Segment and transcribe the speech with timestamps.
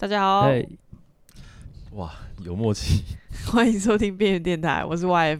[0.00, 0.66] 大家好，哎，
[1.90, 2.10] 哇，
[2.42, 3.04] 有默契。
[3.44, 5.38] 欢迎收听边缘电台，我是 YF。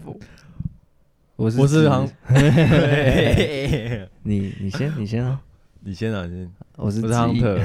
[1.37, 2.07] 我是我是指航，
[4.23, 5.41] 你你先你先啊，
[5.81, 6.53] 你先啊，你先。
[6.77, 7.59] 我是我是亨特。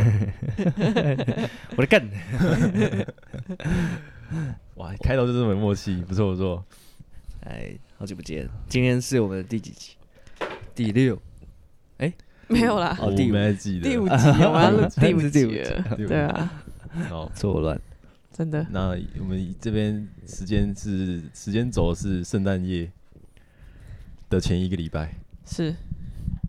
[1.75, 2.09] 我的干，
[4.75, 6.63] 哇，开头就这么有默契，不错不错。
[7.41, 9.97] 哎，好久不见，今天是我们的第几集？
[10.73, 11.21] 第六，
[12.47, 13.89] 没有啦，我哦第五没记得。
[13.89, 16.63] 第五集我们要录第五是第五集了，对啊，
[17.09, 17.79] 好， 错乱，
[18.31, 18.65] 真的。
[18.71, 18.89] 那
[19.19, 22.91] 我们这边时间是时间轴是圣诞夜
[24.29, 25.13] 的前一个礼拜，
[25.45, 25.75] 是。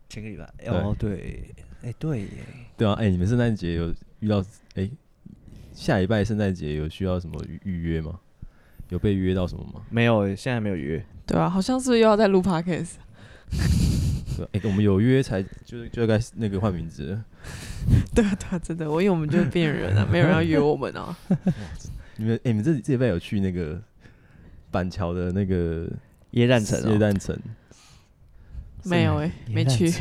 [0.09, 1.53] 前个礼拜，哦对，
[1.83, 2.29] 哎对耶，
[2.77, 4.43] 对啊，哎，你们圣诞节有遇到
[4.75, 4.89] 哎，
[5.73, 8.17] 下礼拜圣诞节有需要什么预预约吗？
[8.89, 9.81] 有被约到什么吗？
[9.89, 12.91] 没有，现在没有约，对啊，好像是是又要再录 podcast？
[14.37, 17.25] 对，哎，我们有约才就就该那个换名字了。
[18.13, 21.17] 对啊，对啊，真的，我以为我们就是边缘人啊，没有人要约我们啊。
[22.15, 23.81] 你们哎，你们这这礼拜有去那个
[24.71, 25.89] 板桥的那个
[26.31, 27.37] 耶诞城哦，耶诞城？
[28.83, 29.91] 没有哎，没去。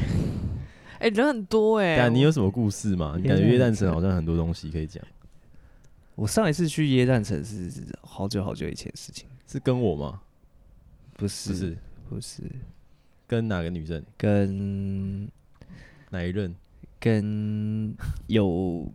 [0.98, 1.96] 哎，人很多哎。
[1.96, 3.16] 但你有什么故事吗？
[3.20, 5.02] 你感觉耶诞城城好像很多东西可以讲，
[6.14, 7.70] 我上一次去耶诞城是
[8.02, 10.20] 好久好久以前的事情，是跟我吗？
[11.18, 11.76] 不是不是，
[12.08, 12.42] 不是
[13.26, 14.02] 跟哪个女生？
[14.16, 15.28] 跟
[16.10, 16.54] 哪一任？
[16.98, 17.94] 跟
[18.26, 18.90] 有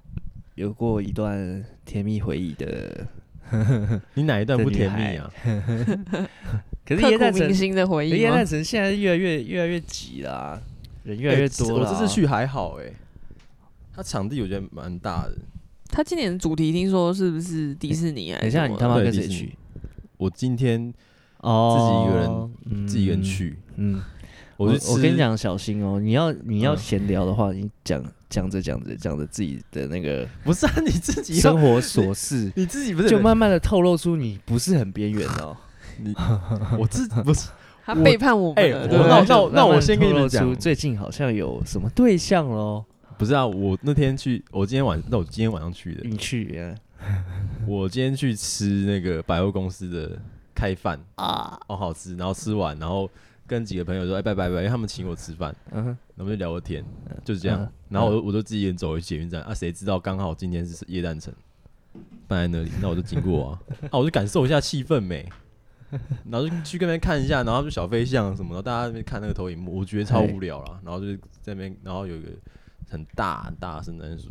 [0.56, 3.08] 有过一段甜蜜回忆的，
[4.16, 5.32] 你哪一段不甜蜜啊？
[6.84, 8.12] 可是刻耶诞城骨铭，心的回忆
[8.64, 10.60] 现在越来越越来越挤啦、
[11.04, 12.92] 人越来越多了、欸我这次去还好哎，
[13.94, 15.38] 他场地我觉得蛮大的。
[15.88, 18.40] 他今年的主题听说是不是迪士尼啊？
[18.40, 19.56] 等一下，你他妈跟谁去？
[20.18, 20.92] 我今天
[21.40, 23.22] 哦，自己一个人嗯自己一个人。
[23.24, 24.02] 去，嗯，
[24.66, 26.00] 我我跟你，讲，小心哦！
[26.00, 35.56] 你要你要嗯闲聊的话，你讲讲着讲着讲着自己的那个 不是啊，你自己生活琐事，你自己不是就慢慢的透露出你不是很边缘哦。
[35.98, 36.14] 你，
[36.80, 37.50] 我自不是
[37.84, 39.08] 他背叛我们哎了，我？
[39.08, 42.86] 那那我那我先跟你们讲出最近好像有什么对象喽？
[43.18, 46.76] 不是啊，我那天去，我今天晚那我今天晚上去的，你去啊
[47.68, 50.18] 我今天去吃那个百货公司的
[50.56, 51.60] 开饭，啊？
[51.68, 53.10] 好好吃，然后吃完，然后
[53.52, 56.82] 跟几个朋友说，哎，拜拜拜，因为他们请我吃饭，嗯哼，然后我们就聊个天，
[57.26, 57.60] 就是这样。
[57.62, 57.72] 嗯。
[57.90, 61.34] 然后我就我就自己一个人走回捷运站啊，谁知道刚好今天是夜诞城
[62.30, 63.60] 放在那里，那我就经过啊，
[63.92, 65.28] 啊，我就感受一下气氛没，
[66.30, 70.80] 然后就去那边看一下，然后就小飞象什么，然后大家在那边看那个投影幕，我觉得超无聊啦。
[70.86, 72.30] 然后就是在那边，然后有一个
[72.90, 74.30] 很大很大的圣诞树，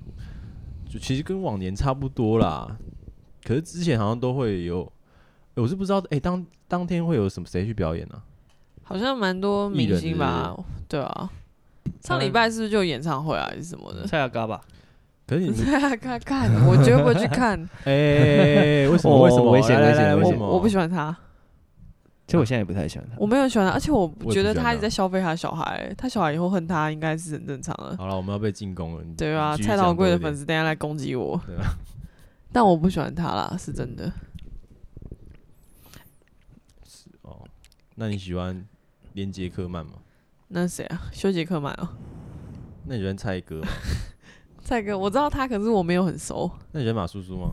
[0.88, 2.74] 就其实跟往年差不多啦。
[3.44, 4.80] 可是之前好像都会有，
[5.56, 8.22] 欸我是不知道，哎、当当天会有什么谁去表演呢、
[8.90, 10.54] 好像蛮多明星吧？
[10.88, 11.30] 对啊，
[12.02, 14.04] 上礼拜是不是就有演唱会啊，还是什么的？
[14.06, 14.60] 蔡雅嘎吧？
[15.28, 17.56] 可是你们，看看看，我绝对不会去看，
[17.86, 19.14] 哎、为什么？
[19.14, 19.52] 哦为什么？
[19.52, 20.44] 危险来来危险危险来为什么？
[20.44, 21.16] 我我不喜欢他，
[22.26, 23.14] 其实我现在也不太喜欢他。
[23.16, 27.96] 我没有喜欢他，而且我觉得他他一直在消费他的小孩，他小孩以后恨他应该是很正常的。
[27.96, 29.04] 好了，我们要被进攻了。
[29.16, 31.76] 对啊，蔡桃贵的粉丝等下来攻击我，对啊，
[32.50, 34.12] 但我不喜欢他啦，是真的。
[36.84, 37.38] 是哦，
[37.94, 38.66] 那你喜欢
[39.14, 39.92] 连杰克曼吗？
[40.48, 41.02] 那谁啊？
[41.12, 41.88] 修杰克曼哦，
[42.86, 43.68] 那你喜欢蔡哥吗？
[44.62, 47.52] 蔡哥，我知道他，可是我没有很熟，那你喜欢马叔叔吗？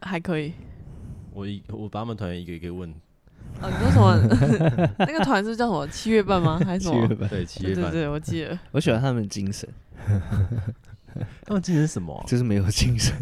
[0.00, 0.52] 还可以。
[1.32, 2.88] 我一我把他们团员一个一个问，
[3.60, 4.90] 哦，你说什么？
[5.00, 5.86] 那个团是叫什么？
[5.88, 6.58] 七月半吗？
[6.64, 7.06] 还是什么？
[7.06, 7.28] 月半。
[7.28, 8.58] 对，七月半，对对对，我记得。
[8.70, 9.68] 我喜欢他们的精神，
[11.44, 13.14] 他们精神什么啊、就是没有精神。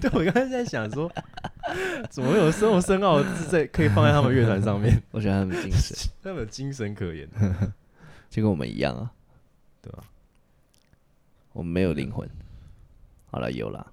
[0.00, 1.10] 对，我刚才在想说，
[2.10, 5.02] 怎么会有这么深奥的字在可以放在他们乐团上面？
[5.10, 7.28] 我觉得他们精神， 他们有精神可言，
[8.28, 9.12] 就跟我们一样啊。
[9.82, 10.04] 对吧、
[11.52, 12.28] 我们没有灵魂。
[13.30, 13.86] 好了，有啦，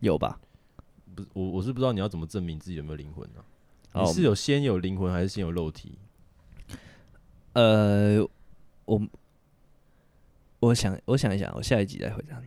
[0.00, 0.40] 有吧？
[1.14, 3.44] 不是，我我是不知道你要怎么证明自己有没有灵魂呢、
[3.92, 5.98] 哦你是有先有灵魂，还是先有肉体？
[7.54, 8.20] 呃，
[8.84, 9.00] 我
[10.60, 12.46] 我想我想一想，我下一集再回答你，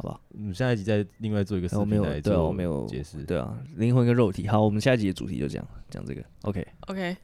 [0.00, 0.20] 好吧？
[0.30, 3.22] 我们，下一集再另外做一个视我没有对啊频来做我没有解释。
[3.24, 4.48] 对啊，灵魂跟肉体。
[4.48, 6.24] 好，我们下一集的主题就这样讲这个。
[6.42, 7.16] OK OK，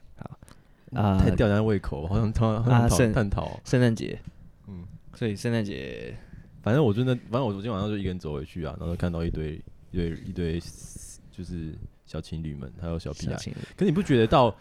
[0.93, 3.61] 啊，太吊人家胃口，好像好啊像讨圣探讨。
[3.65, 4.19] 圣诞节，
[4.69, 4.85] 嗯，
[5.15, 6.15] 所以圣诞节
[6.61, 9.55] 反正我真的，反正我昨天晚上就一个人走回去啊，然后就看到一堆
[9.91, 10.61] 一堆一堆
[11.31, 11.75] 就是
[12.05, 13.33] 小情侣们，还有小屁孩。
[13.33, 14.55] 小情侣可你不觉得到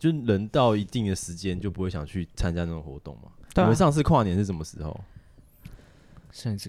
[0.00, 3.30] 就人到一定的时间就不会想去参加那种活动吗？
[3.54, 5.00] 对啊你们上次跨年是什么时候？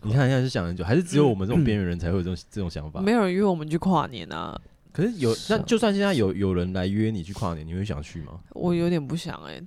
[0.03, 2.99] 你看现在是想很久，还是只有我们这种边缘人才会有这种这种想法？
[2.99, 4.59] 没有人约我们去跨年啊，
[4.91, 8.39] 可是有，那就算现在有有人来约你去跨年，你会想去吗？
[8.53, 9.61] 我有点不想哎、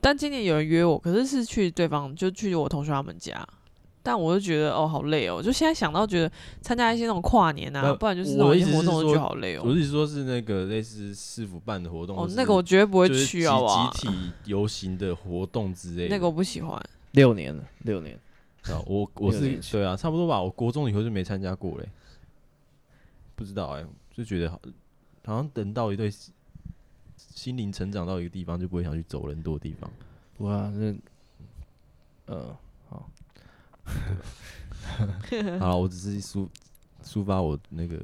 [0.00, 3.46] 但今年有人约我，可是是去对方就去我同学他们家，
[4.02, 6.30] 但我就觉得哦好累哦，就现在想到觉得
[6.60, 9.62] 参加一些那种跨年啊，不不然就是那种一些活动我就觉得好累哦。
[9.64, 13.90] 我是说，是那个类似市府办的活动，或，是哦那个我绝对不会就是去，好不好？
[13.92, 16.14] 集集体游行的活动之类的。
[16.14, 16.80] 那个我不喜欢。
[17.12, 18.16] 六年了，六年，
[18.64, 20.42] 啊， 我我是对啊，差不多吧。
[20.42, 21.88] 我国中以后就没参加过嘞，
[23.34, 24.60] 不知道哎、就觉得好，
[25.24, 26.10] 好像等到一对
[27.16, 29.90] 心灵成长到一个地方，就不会想去走人多的地方。
[30.38, 30.94] 哇，那，
[32.26, 32.56] 呃，
[32.88, 33.10] 好
[35.58, 36.48] 了，我只是抒
[37.02, 38.00] 抒发我那个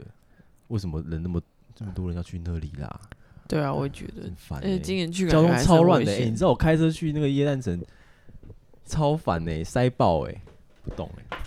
[0.68, 1.40] 为什么人那么
[1.74, 3.00] 这么多人要去那里啦，
[3.46, 4.78] 对啊，我也觉得很，烦、而且欸。
[4.80, 7.80] 今年去感交通还是很超乱的、欸，危险你知道我开车去那个耶诞城
[8.84, 10.42] 超烦呢、塞爆哎、
[10.82, 11.38] 不懂哎、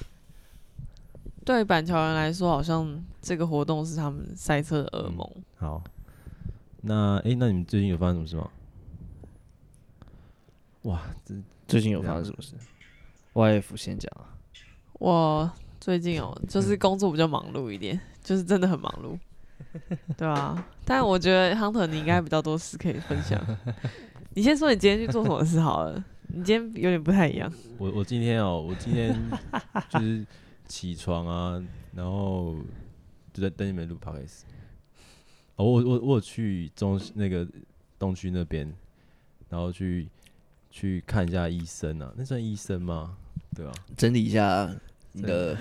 [1.45, 5.29] 对板桥人来说，好像这个活动是他们赛车的噩梦。
[5.57, 5.81] 好，
[6.81, 8.49] 那哎、那你们最近有发生什么事吗？
[10.83, 11.35] 哇，这
[11.67, 12.53] 最近有发生什么事
[13.33, 14.33] ？YF 先讲啊，
[14.93, 19.17] 我最近哦，就是工作比较忙碌一点， 就是真的很忙碌，
[20.17, 20.65] 对啊。
[20.85, 23.39] 但我觉得 Hunter 你应该比较多事可以分享。
[24.33, 27.51] 你先说你今天去做什么事好了，你今天有点不太一样。
[27.77, 29.15] 我我今天哦，我今天
[29.89, 30.25] 就是
[30.67, 31.63] 起床啊，
[31.93, 32.55] 然后
[33.33, 34.41] 就在等你们录 podcast。
[35.55, 37.47] 哦，我我我有去中那个
[37.97, 38.71] 东区那边，
[39.49, 40.07] 然后去
[40.69, 43.17] 去看一下医生啊，那算医生吗？
[43.55, 44.69] 对啊，整理一下
[45.13, 45.57] 你的，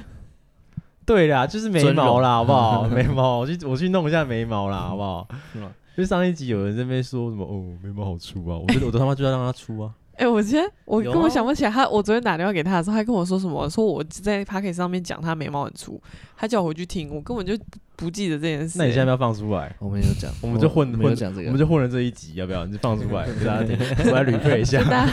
[1.07, 2.89] 对啦，就是眉毛啦，好不好？
[2.91, 5.27] 眉毛，我去我去弄一下眉毛啦，好不好？
[5.53, 9.95] 是吗就上一集有人在那边说什么哦，眉毛好粗啊，我觉得 我他妈就要让它粗啊。
[10.17, 13.69] 哎、我今天我根本想不起来他，我昨天打电话给他的时候，他跟我说什么？
[13.69, 16.01] 说我在 p a c k e t 上面讲他眉毛很粗，
[16.37, 17.53] 他叫我回去听，我根本就
[17.97, 19.75] 不记得这件事、那你现在要不要放出来？
[19.79, 22.65] 我们有讲，我们就混我们有混讲这个，我们就混了这一集，要不要？
[22.65, 23.77] 你就放出来 给大家听，
[24.07, 24.81] 我来捋配一下。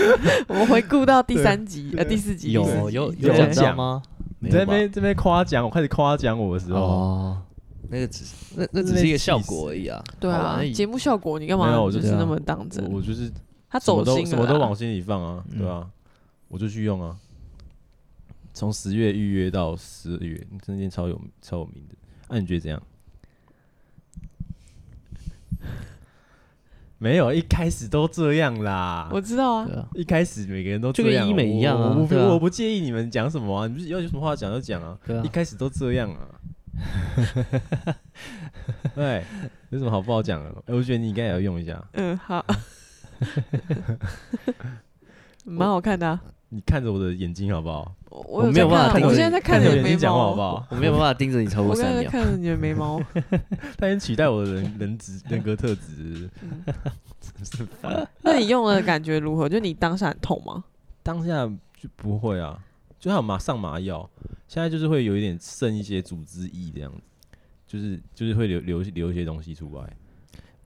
[0.48, 4.02] 我们回顾到第三集呃第四集有有有有讲吗？
[4.38, 7.38] 你在那边这边夸奖我，开始夸奖我的时候，哦，
[7.90, 10.02] 那个只是那那只是一个效果而已啊。
[10.20, 12.84] 对啊节目效果你干嘛没有我就是那么当真？
[12.90, 13.30] 我我就是
[13.78, 15.88] 他什么都走心了什么都往心里放啊，嗯对啊，
[16.48, 17.16] 我就去用啊。
[18.54, 21.94] 从十月预约到十二月，这间超有超有名的。
[22.28, 22.82] 那、你觉得怎样？
[26.96, 29.10] 没有，一开始都这样啦。
[29.12, 34.98] 我知道啊一开始每个人都就跟这样医美一样啊我我不啊我不介意你们讲什么啊，你不是要有什么话讲就讲啊。
[35.04, 36.26] 对啊一开始都这样啊。
[38.94, 39.22] 对，
[39.68, 40.50] 有什么好不好讲的？
[40.66, 41.86] 哎我觉得你应该也要用一下。
[41.92, 42.42] 嗯好，
[45.44, 46.22] 蛮好看的啊。
[46.48, 47.92] 你看着我的眼睛好不好？
[48.08, 50.66] 我我没有办法看着我现在在看着你的眉眼睛讲话好，不好？
[50.70, 52.04] 我没有办法盯着你超过我刚才三秒。
[52.04, 53.02] 在看着你的眉毛，
[53.76, 56.30] 他已经取代我的人人质人格特质，
[57.20, 58.08] 真是烦。
[58.22, 59.48] 那你用的感觉如何？
[59.48, 60.64] 就你当下很痛吗？
[61.02, 61.44] 当下
[61.76, 62.62] 就不会啊，
[63.00, 64.08] 就还有麻上麻药，
[64.46, 67.00] 现在就是会有一点剩一些组织液这样子，
[67.66, 69.96] 就是就是会流流流一些东西出来。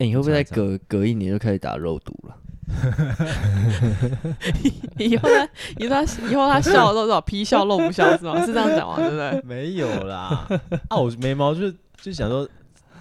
[0.00, 2.36] 哎，你会不会再查一隔隔一年就开始打肉毒了？
[4.98, 5.48] 以后他
[5.78, 8.40] 以后他以后他笑的时候，找皮笑肉不笑是吗？
[8.46, 8.96] 是这样讲吗？
[8.96, 9.42] 对不对？
[9.44, 10.46] 没有啦，
[10.88, 11.70] 啊，我眉毛就
[12.00, 12.48] 就想说，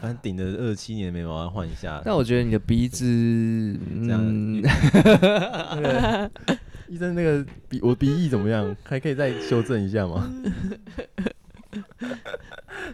[0.01, 2.01] 反正顶着二七年的眉毛要换一下。
[2.03, 4.63] 但我觉得你的鼻子，这样嗯，
[6.89, 8.75] 医生那个鼻我鼻翼怎么样？
[8.83, 10.27] 还可以再修正一下吗？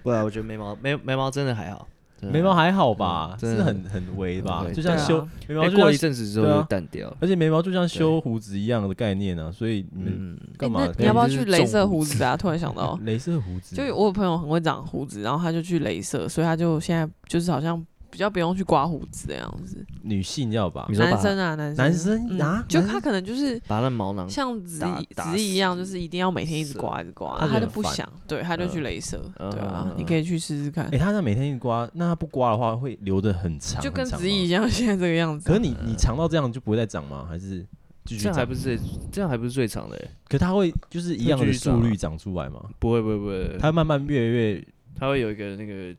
[0.04, 1.88] 不啊，我觉得眉毛眉眉毛真的还好，
[2.32, 3.58] 眉毛还好吧，嗯真的。
[3.58, 7.18] 是很很微吧，就像修眉毛过一阵子之后就淡掉了。
[7.20, 10.88] 而且眉毛就像修胡子一样的概念啊，所以你们嗯，干嘛？
[10.98, 12.36] 你要不要去镭射胡子啊？
[12.38, 13.76] 突然想到，镭射胡子？
[13.76, 17.84] 就我有朋友很会长胡子，然后他就去镭射，所以他就现在就是好像
[18.16, 19.86] 比较不用去刮胡子的样子。
[20.02, 20.96] 女性要吧你？
[20.96, 35.52] 说把男生啊，男生，男生嗯啊就他可能就是把那毛囊像子子怡一样，就是一定要每天一直刮一直刮，他就不想，对，他就去镭射，嗯对啊嗯，你可以去试试看哎，，他那每天一刮，那他不刮的话会留的很长，就跟子怡一样，现在这个样子啊。
[35.52, 37.26] 可是你你长到这样就不会再长吗？
[37.28, 37.66] 还是？
[38.06, 38.80] 这样还不是最
[39.12, 40.10] 这样还不是最长的欸？
[40.30, 42.64] 可它会就是一样的速率长出来吗？
[42.78, 45.92] 不会不会不会，它慢慢越越它会有一个那个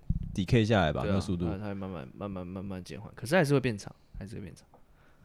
[0.45, 1.47] decay 下来吧，那个速度。
[1.47, 4.67] 它它会慢慢慢慢慢慢减缓，可是还是会变长，还是会变长，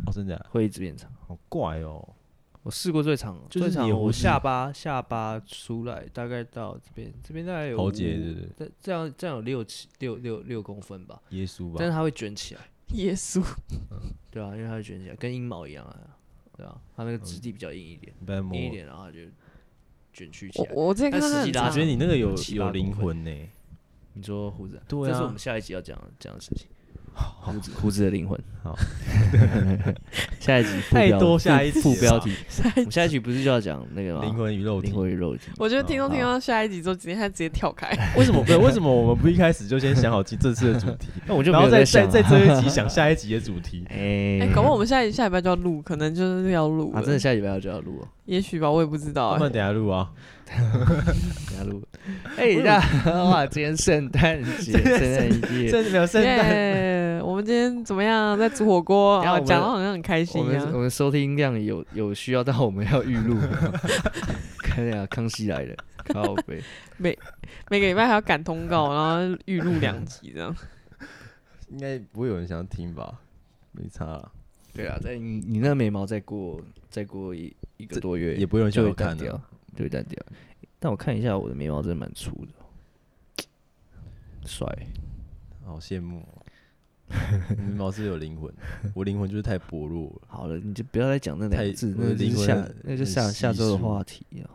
[0.05, 1.11] 哦，真的啊会一直变长。
[1.27, 2.07] 好怪哦。
[2.63, 12.61] 我试过最长，就是最长你的胡子我下巴下巴出来大概到这边，这边大概有喉结五对不对这这样这样有六七六六六公分吧，耶稣吧，但是它会卷起来，
[12.93, 13.43] 耶稣，
[14.29, 15.99] 对啊，因为它会卷起来，跟阴毛一样啊，
[16.55, 18.67] 对啊，它那个质地比较硬一点，你不要摸硬。
[18.67, 19.21] 一点，然后它就
[20.13, 20.71] 卷曲起来。
[20.75, 23.31] 我我之前看但实际拉他很长我觉得你那个有七八有灵魂呢。
[24.13, 26.67] 你说胡子啊，对啊这是我们下一集要讲的讲的事情。
[27.13, 28.39] 胡子胡子的灵魂。
[28.63, 28.77] 好，
[30.39, 32.31] 下一集太多下一副标题，
[32.75, 34.21] 我们下一集不是就要讲那个吗？
[34.23, 34.95] 灵魂与肉体灵。
[34.95, 35.49] 魂与肉体。
[35.57, 37.89] 我觉得听众听到下一集之后，今天他直接跳开。
[38.15, 38.43] 为什么？
[38.45, 43.83] 对，为什么我们不一开始就先想好这这次的主题， 那我就然后再再啊再这一集想下一集的主题？
[43.89, 46.99] 哎哎、搞不好我们下一下礼拜就要录，可能就是要录了。
[46.99, 50.11] 啊，真的下礼拜要就要录哦，也许吧，我也不知道、哎我们等下录啊。
[50.45, 51.81] 等下录。
[52.37, 56.37] 哎，大家哇，今天圣诞节，圣诞节，真的没有圣诞，
[57.01, 58.37] 耶我们今天怎么样？
[58.37, 60.65] 在煮火锅，啊，等一下我们讲到好像很开心一样。
[60.65, 63.37] 们我们收听量有有需要，但我们要预录。
[64.59, 66.63] 看一下康熙来了，靠背。
[66.97, 67.17] 每
[67.69, 70.55] 每个礼拜还要赶通告，然后预录两集这样。
[71.69, 73.19] 应该不会有人想要听吧？
[73.73, 74.31] 没差啦，
[74.73, 79.41] 对啊，在你你那眉毛再过再过一一个多月，也不会有人就想要看会淡掉。，
[79.75, 80.23] 就会淡掉。
[80.79, 82.65] 但我看一下我的眉毛真的蛮粗的哦，
[84.45, 84.67] 帅。
[85.65, 86.40] 好羡慕哦。
[87.57, 88.53] 你眉毛是有灵魂，
[88.93, 90.21] 我灵魂就是太薄弱了。
[90.27, 94.49] 好了，你就不要再讲那两个太字，那就下灵魂那就下下周的话题啊。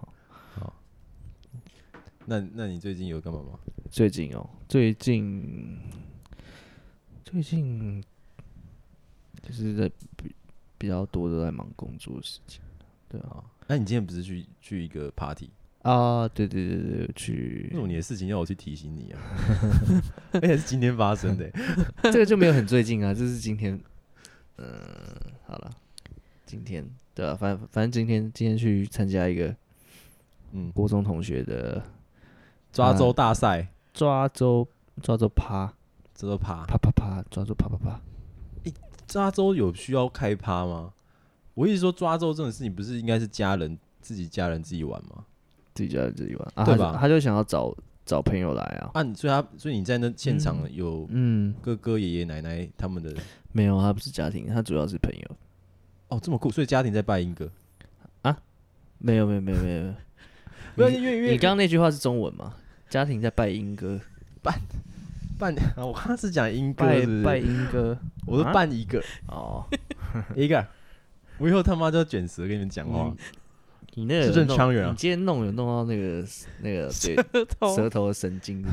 [2.28, 3.58] 那那你最近有干嘛吗？
[3.88, 5.78] 最近哦，最近
[7.24, 8.02] 最近
[9.40, 10.34] 就是在比
[10.76, 12.60] 比较多的在忙工作的事情，
[13.08, 13.36] 对啊。
[13.36, 15.50] 啊，那你今天不是去去一个 party？
[15.86, 19.20] 啊，对对对对，去为什么你的事情要我去提醒你啊？
[20.34, 21.52] 而且是今天发生的欸。
[22.10, 23.80] 这个就没有很最近啊，这是今天，
[24.58, 24.66] 嗯，
[25.46, 25.70] 好了，
[26.44, 29.54] 今天对啊，反正反正今天今天去参加一个
[30.50, 31.80] 嗯，国中同学的
[32.72, 34.66] 抓周大赛，抓周
[35.00, 35.72] 抓周趴
[36.16, 36.64] 抓周趴。
[36.66, 38.00] 啪啪啪抓周啪啪啪，
[39.06, 40.92] 抓周有需要开趴吗？
[41.54, 45.24] 我一直说抓周这种事情，不是应该是家人自己家人自己玩吗？
[45.76, 46.52] 自己家人自己玩。
[46.54, 47.72] 啊，对吧他就他就想要找
[48.04, 50.74] 找朋友来啊，啊，你所以他所以你在那现场嗯。
[50.74, 53.14] 有嗯，哥哥爷爷奶奶他们的
[53.52, 55.36] 没有，他不是家庭，他主要是朋友。
[56.08, 57.50] 哦这么酷，所以家庭在拜英哥。
[58.22, 58.36] 啊？
[58.98, 59.94] 没有没有没有，没有
[60.88, 61.00] 没有。
[61.20, 62.54] 你 你刚刚那句话是中文吗？
[62.88, 64.00] 家庭在拜英哥，
[64.42, 64.54] 办，
[65.76, 67.22] 啊我刚刚是讲英哥拜是是？
[67.24, 67.98] 拜英哥。
[68.26, 68.52] 我说啊？
[68.52, 69.02] 办一个。
[69.26, 69.66] 哦。
[70.36, 70.64] 一个，
[71.38, 73.08] 我以后他妈就要卷舌跟你们讲话。
[73.10, 73.16] 嗯。
[73.96, 74.90] 你那个字正腔圆啊。
[74.90, 76.24] 你今天弄有弄到那个
[76.60, 77.74] 那个 对舌头。
[77.76, 78.64] 舌头的神经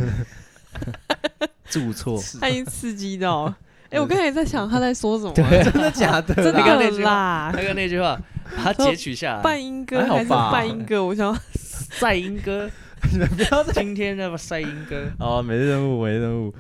[1.70, 3.58] 注错，他已经刺激到了。
[3.90, 6.34] 哎、我刚才也在想他在说什么、真的假的？
[6.36, 6.44] 啦？
[6.44, 7.52] 真刚刚那的啦。
[7.56, 8.20] 他，刚那句话
[8.58, 11.04] 把它截取下来，半音歌还是还好吧半音歌？
[11.06, 12.70] 我想 赛音哥，
[13.12, 15.10] 你们不要再今天那个赛音哥。
[15.20, 16.54] 哦，每日任务，每日任务。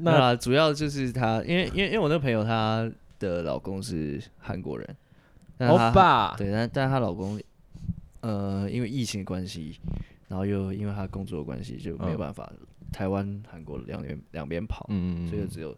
[0.00, 4.96] 那那主要就是他，因为因为因为我那个朋友她的老公是韩国人，
[5.58, 7.40] 但欧巴，对，但但她老公
[8.26, 9.78] 呃因为疫情的关系，
[10.28, 12.52] 然后又因为他工作的关系就没办法
[12.92, 15.72] 台湾韩国两边两边跑，嗯所以只有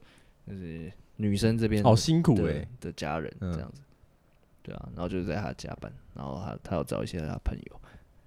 [0.47, 2.69] 就是女生这边好辛苦的哎。
[2.81, 3.83] 的家人嗯这样子，
[4.63, 7.81] 对啊，然后就是在他加班，然后他他要找一些他朋友，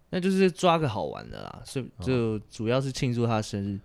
[0.09, 3.79] 那就是抓个好玩的啦，所以就主要是庆祝他生日。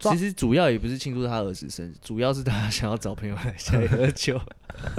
[0.00, 4.40] 其实主要也不是庆祝他儿子生日，主要是他想要找朋友来家里喝酒。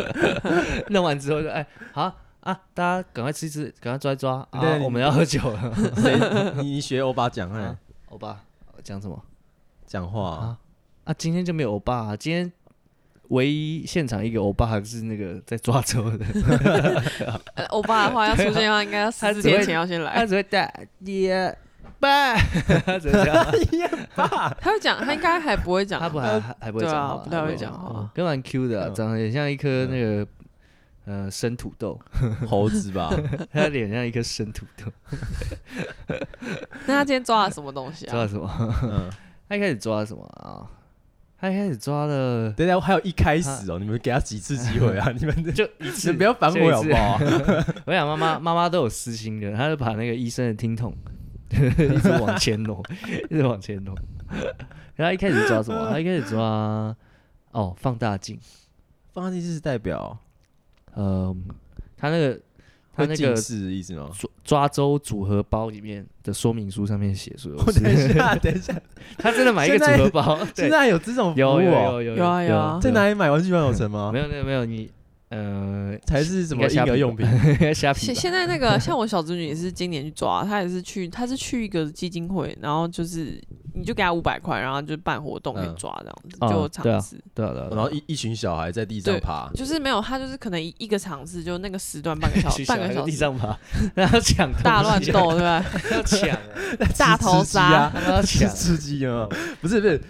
[0.90, 5.74] 弄完之后就哎好啊，大家赶快吃一吃，赶快抓一抓啊对，我们要喝酒了。
[5.98, 6.18] 谁？
[6.62, 7.78] 你你学欧巴讲哎啊，
[8.10, 8.40] 欧巴
[8.84, 9.22] 讲什么
[9.86, 10.38] 讲话啊。
[10.38, 10.58] 啊？
[11.06, 12.52] 啊，今天就没有欧巴、啊，今天
[13.30, 16.26] 唯一现场一个欧巴还是那个在抓周的，
[17.56, 20.26] 呃 欧巴的话要出现的话，应该要四天前要先来他。
[20.26, 21.56] 只会带爹
[22.00, 22.34] 爸，
[22.86, 26.00] 他只会这样， 他会讲，他应该还不会讲。
[26.00, 30.26] 他不还还还不会讲话，不太会讲话嗯跟蛮 Q 的长得也像一颗那个
[31.10, 32.00] 呃生土豆，
[32.48, 33.10] 猴子吧？
[33.52, 34.92] 他的脸像一颗生土豆，
[36.86, 38.12] 那他今天抓了什么东西啊？
[38.12, 38.48] 抓了什么？
[38.84, 39.10] 嗯，
[39.50, 40.70] 他一开始抓了什么啊？
[41.42, 45.10] 他一开始抓了等一下还有一开始哦，你们给他几次机会啊？
[45.18, 47.20] 你们就一你次，不要反悔好不好啊？
[47.88, 50.94] 我想妈妈妈妈都有私心的，她就把那个医生的听筒
[51.50, 52.84] 一直往前挪，
[53.32, 53.96] 一直往前挪。
[54.96, 55.90] 然后他一开始抓什么？
[55.90, 56.94] 他一开始抓
[57.52, 58.38] 哦放大镜，
[59.14, 60.20] 放大镜是代表
[60.94, 61.36] 呃，
[61.98, 62.40] 他那个
[62.96, 64.10] 他那个是意思吗？
[64.14, 68.74] 抓抓周组合包里面的说明书上面写说， 等一下，等一下，
[69.18, 71.92] 他真的买一个组合包，现在有这种服务有有哦？
[71.94, 74.20] 有有有啊有啊在哪里买玩具玩有城吗没？
[74.20, 74.90] 有没有没有你
[75.30, 77.26] 呃才是什么婴儿用品？
[77.74, 83.40] 现现在那个像我小侄女也是今年去抓，她也是去，她是去一个基金会，然后就是
[83.76, 87.24] 你就给她五百块，然后就办活动可以嗯抓这样子，哦就对啊场次。
[87.36, 93.56] 对啊对啊，对啊然后一一群小孩在地上爬，就是没有，她就是可能一一个尝试就那个时段半个小时 半个小时，地上爬，
[93.94, 95.64] 然后抢大乱斗，对吧？
[95.92, 96.40] 要抢啊，
[96.98, 99.28] 大头杀，他们要抢，吃鸡啊？
[99.62, 100.02] 不是不是，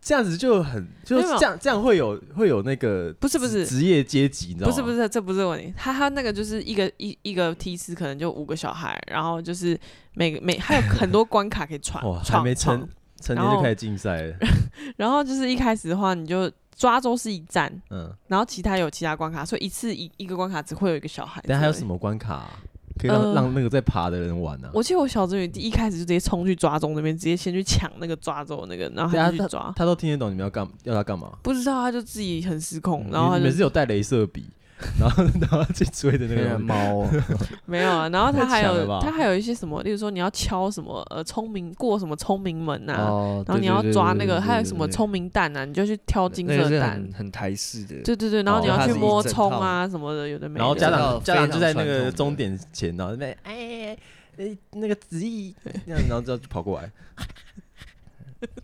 [0.00, 4.72] 这样子就很就是这样这样会有会有那个不是不是职职业阶级，你知道吗？
[4.72, 5.72] 不是不是，这不是问题。
[5.76, 9.78] 他他那个就是一个一一个梯次，可能就五个小孩，然后就是
[10.14, 12.88] 每个每还有很多关卡可以闯 哇，还闯没成。
[13.22, 14.34] 成年就开始竞赛了，
[14.96, 21.38] 然后就是一开始的话，你就抓周是一站，嗯，然后其他有其他关卡，所以一次一一个关卡只会有一个小孩。
[21.42, 21.44] 么？
[21.46, 22.58] 但还有什么关卡啊、
[23.00, 24.70] 可以让、呃让那个在爬的人玩呢、啊？
[24.74, 29.72] 我记得我小侄女第一开始就直接冲去抓周那边，直接先去抢那个抓走那个，然后对啊他去抓。
[29.74, 31.32] 他都听得懂你们要干要他干嘛？
[31.42, 34.44] 不知道他就自己很失控，嗯然后他就你你们是有带镭射笔，
[34.98, 37.10] 然后然后去追的那那个个猫哦，
[37.66, 38.08] 没有啊。
[38.08, 50.60] 然后他还有他还有一些什么，例如说你要敲什么呃聪明过什么聪明门呐、哦，然后你要抓那个，还有什么聪明蛋啊，你就去挑金色蛋很，很台式的，对对对，然后哦你要去摸葱啊什么的，有的没的。
[50.60, 53.96] 然后家长家长就在那个终点前，然后那边哎
[54.38, 56.90] 哎那个子毅，那样然后就跑过来，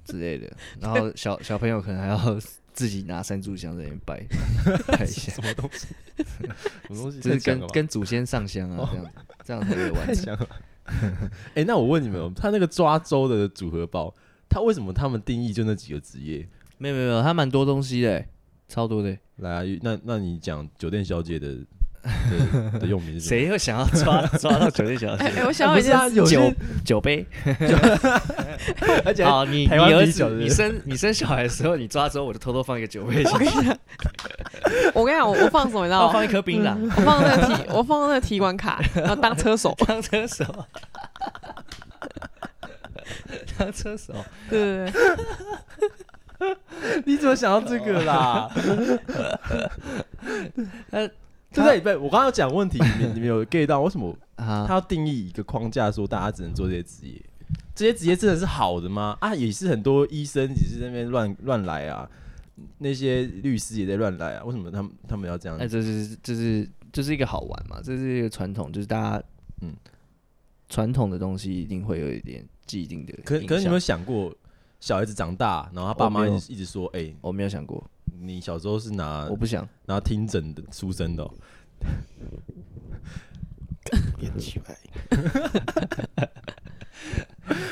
[0.04, 2.16] 之类的，然后小小朋友可能还要
[2.76, 4.23] 自己拿三炷香在那边拜
[4.87, 5.87] 拜一下什，么东西？
[6.87, 7.21] 什么东西？
[7.21, 9.11] 就是跟跟祖先上香啊，这样子
[9.45, 10.06] 这样才可以完成。
[10.06, 10.49] 太强了。
[11.56, 14.14] 哎、那我问你们哦，他那个抓周的组合包，
[14.49, 16.47] 他为什么他们定义就那几个职业？
[16.78, 18.28] 没有没有没有，它蛮多东西的欸，
[18.68, 19.18] 超多的欸。
[19.37, 21.56] 来啊，那那你讲酒店小姐的
[22.73, 23.41] 的 的用名是什么？
[23.41, 25.41] 谁会想要抓抓到酒店小哎、姐？
[25.41, 26.53] 哎我想到一件事，酒
[26.85, 27.27] 酒杯，
[29.05, 33.71] 而 且好，你你儿子你生你生小孩的时候，你抓之后，我就偷偷放一个酒杯进去，
[34.95, 36.13] 我跟你讲，我我放什么你知道吗？
[36.13, 40.45] 放一颗槟榔我放那个提，我放那个提款卡，然后当车手，当车手，
[43.59, 44.13] 当车手。
[44.49, 44.93] 对对
[46.39, 46.53] 对，
[47.07, 48.51] 你怎么想到这个啦？
[50.91, 51.09] 呃
[51.57, 51.97] 对不对？
[51.97, 57.23] 不，我刚刚讲问题，你们你们有 get 到为什么 啊他，要定义一个框架，说大家只能做这些职业？
[57.75, 59.17] 这些职业真的是好的吗？
[59.21, 62.09] 啊，也是很多医生也是在那边乱乱来啊，
[62.79, 65.81] 那些律师也在乱来啊，为什么他们他们要这样哎，子？
[65.81, 69.17] 这是这是这是一个好玩嘛，这是一个传统，就是大家
[69.63, 69.75] 嗯嗯
[70.69, 73.13] 传统的东西一定会有一点既定的。
[73.25, 74.35] 可可是你有没有想过，
[74.81, 77.88] 小孩子长大，然后他爸妈没有一直一直说，哎、我没有想过，
[78.20, 79.66] 你小时候是拿我不想。
[79.87, 81.33] 拿听诊的出生的、哦，
[84.18, 84.26] 你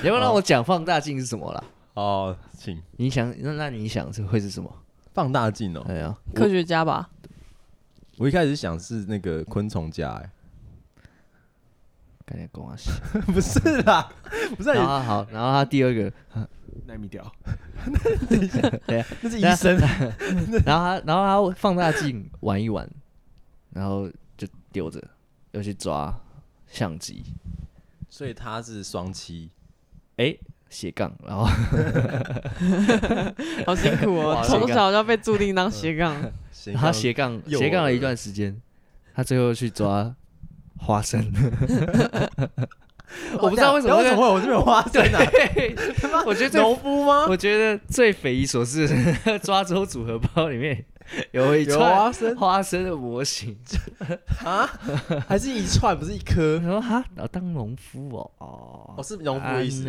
[0.08, 1.64] 要不要让我讲放大镜是什么啦？
[1.94, 4.72] 哦，请你想那那你想是会是什么？
[5.12, 5.84] 放大镜哦。
[5.88, 7.10] 哎呀，科学家吧，
[8.18, 10.30] 我一开始想是那个昆虫家、哎，
[12.26, 12.74] 赶紧跟我
[13.32, 14.10] 不是啦，
[14.56, 16.12] 不是啊然后好，然后他第二个，
[16.86, 17.30] 纳米屌，
[18.86, 19.78] 对啊，那是医生。
[20.64, 22.88] 然后他然后他放大镜玩一玩，
[23.70, 25.02] 然后就丢着，
[25.52, 26.18] 又去抓
[26.66, 27.22] 相机，
[28.08, 29.50] 所以他是双七，
[30.16, 30.34] 哎，
[30.70, 31.44] 斜杠，然后
[33.66, 36.32] 好辛苦哦哇，从小就要被注定当斜杠。
[36.74, 38.58] 他斜杠幼斜杠了一段时间，
[39.14, 40.14] 他最后去抓
[40.84, 41.20] 花生，
[43.40, 45.20] 我不知道为什么为什么会有这种花生啊？
[46.26, 47.26] 我觉得最农夫吗？
[47.28, 50.84] 我觉得最匪夷所思的是 抓周组合包里面
[51.32, 53.56] 有一有串花生花生的模型，
[54.44, 54.66] 啊？
[55.28, 56.60] 还是一串，不是一颗我？
[56.62, 59.84] 说哈，然后当农夫哦，哦，我，是农夫的意思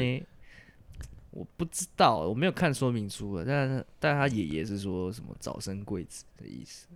[1.32, 6.88] 我不知道，我没有看说明书了，但是但他爷爷是说什么早生贵子的意思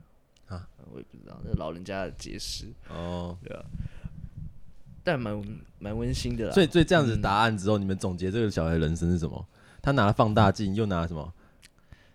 [0.49, 3.63] 啊，我也不知道，那老人家的解释，哦，对啊，
[5.03, 5.41] 但蛮
[5.79, 6.53] 蛮温馨的啦。
[6.53, 7.21] 所以所以这样子嗯。
[7.21, 9.45] 答案之后，你们总结这个小孩的人生是什么？
[9.81, 11.33] 他拿了放大镜，又拿了什么？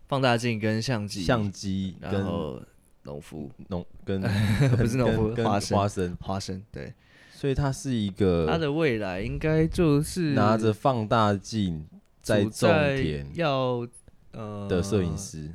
[0.06, 2.60] 放大镜跟相机，相机，然后
[3.04, 3.50] 农夫。
[3.68, 4.20] 农跟
[4.76, 5.78] 不是农夫花生。
[5.78, 6.92] 花生，花生，对，
[7.32, 11.86] 所以他是一个他的未来应该就是拿着放大镜
[12.20, 13.86] 在处种田要
[14.32, 15.50] 呃的摄影，师。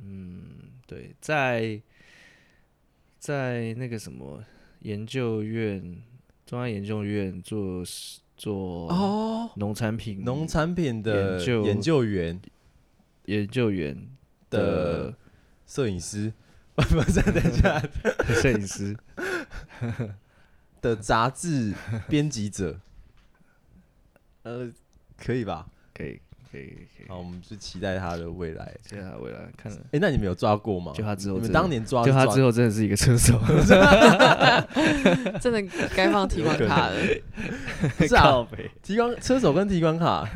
[0.00, 0.42] 嗯，
[0.86, 1.80] 对，在
[3.18, 4.42] 在那个什么
[4.80, 6.02] 研究院，
[6.46, 7.82] 中央研究院做
[8.36, 12.40] 做哦，农产品农产品的研究研究员
[13.24, 14.08] 研究员
[14.48, 15.14] 的的
[15.66, 16.32] 摄影师，
[16.74, 17.80] 不是等一下
[18.40, 18.96] 摄影师，
[20.80, 21.74] 的杂志
[22.08, 22.80] 编辑者，
[24.44, 24.70] 呃，
[25.16, 25.68] 可以吧？
[25.92, 28.74] 可以可以可以，好，我们就期待他的未来。
[28.82, 29.78] 期待他未来看了。
[29.92, 30.92] 哎、那你们有抓过吗？
[30.94, 33.38] 就他之后你们当年抓抓就他之后真的是一个车手，
[35.40, 35.62] 真的
[35.94, 36.96] 该放提款卡了。
[37.96, 38.46] 不是啊
[38.82, 40.28] 提款车手跟提款卡，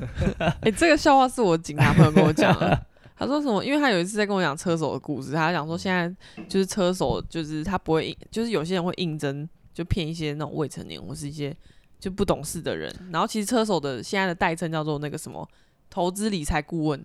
[0.61, 2.87] 哎、这个笑话是我警察朋友跟我讲的。
[3.15, 3.65] 他说什么？
[3.65, 6.13] 因为他有一次在跟我讲车手的故事，他讲说现在
[6.49, 11.57] 就是车手，就是他不会应，就是有些人会应征，就骗一些那种未成年或是一些
[12.01, 12.93] 就不懂事的人。
[13.13, 15.49] 然后其实车手的现在的代称叫做那个什么
[15.93, 17.05] 投资理财顾问，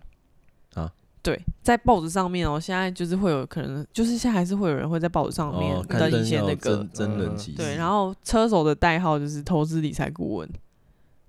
[0.72, 0.90] 啊。
[1.20, 10.48] 对，在报纸上面哦，现在就是会有可能，就是现在还是会有人会在报纸上面登一些那个真真人对，然后车手的代号就是投资理财顾问，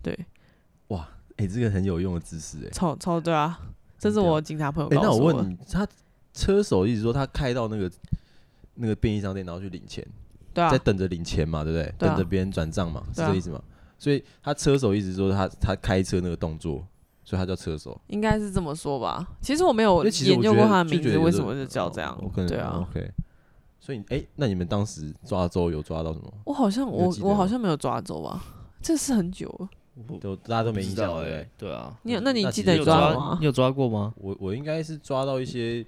[0.02, 0.18] 对，
[0.90, 2.70] 哇，哎，这个很有用的知识哎。
[2.70, 3.60] 超超对啊，
[3.98, 5.40] 这是我警察朋友哎，告诉我的。
[5.40, 5.86] 那我问你，他
[6.34, 7.92] 车手一直说他开到那个
[8.76, 10.06] 那个便利商店，然后去领钱，
[10.54, 10.70] 对啊。
[10.70, 11.94] 在，等着领钱嘛，对不对？
[11.98, 13.62] 等着别人转账嘛，是这意思吗？
[13.98, 16.88] 所以他车手一直说他他开车那个动作，
[17.30, 17.96] 所以他叫车手。
[18.08, 19.24] 应该是这么说吧。
[19.40, 22.38] 其实我没有研究过他的名字，为什么是叫这样哦我可？
[22.42, 23.12] 能对啊，，OK。
[23.80, 26.34] 所以哎，那你们当时抓周有抓到什么？
[26.46, 28.44] 我好像我我好像没有抓周吧，
[28.82, 29.70] 这是很久了。
[30.20, 33.46] 都大家都没印象，哎对？，对啊，你有那你记得抓吗你？
[33.46, 34.12] 有抓过吗？
[34.18, 35.86] 我我应该是抓到一些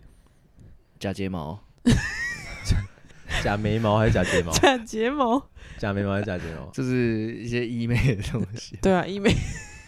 [0.99, 1.59] 假睫毛，
[3.43, 4.51] 假眉毛还是假睫毛？
[4.51, 5.41] 假睫毛？
[5.79, 6.69] 假眉毛还是假睫毛？
[6.71, 9.33] 就是一些医美的东西，对啊，医美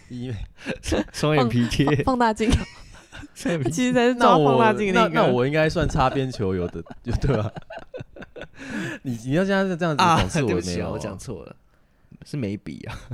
[0.08, 0.36] 因为
[1.12, 2.50] 双眼皮贴，放大镜，
[3.34, 5.14] 双眼皮其实才是那我抓放大镜那那个。
[5.14, 7.50] 那我应该算擦边球有的，就对吧？
[9.02, 11.56] 你你要现在是这样子啊，讽刺对不起啊，我没有我讲错了，
[12.24, 12.96] 是眉笔啊。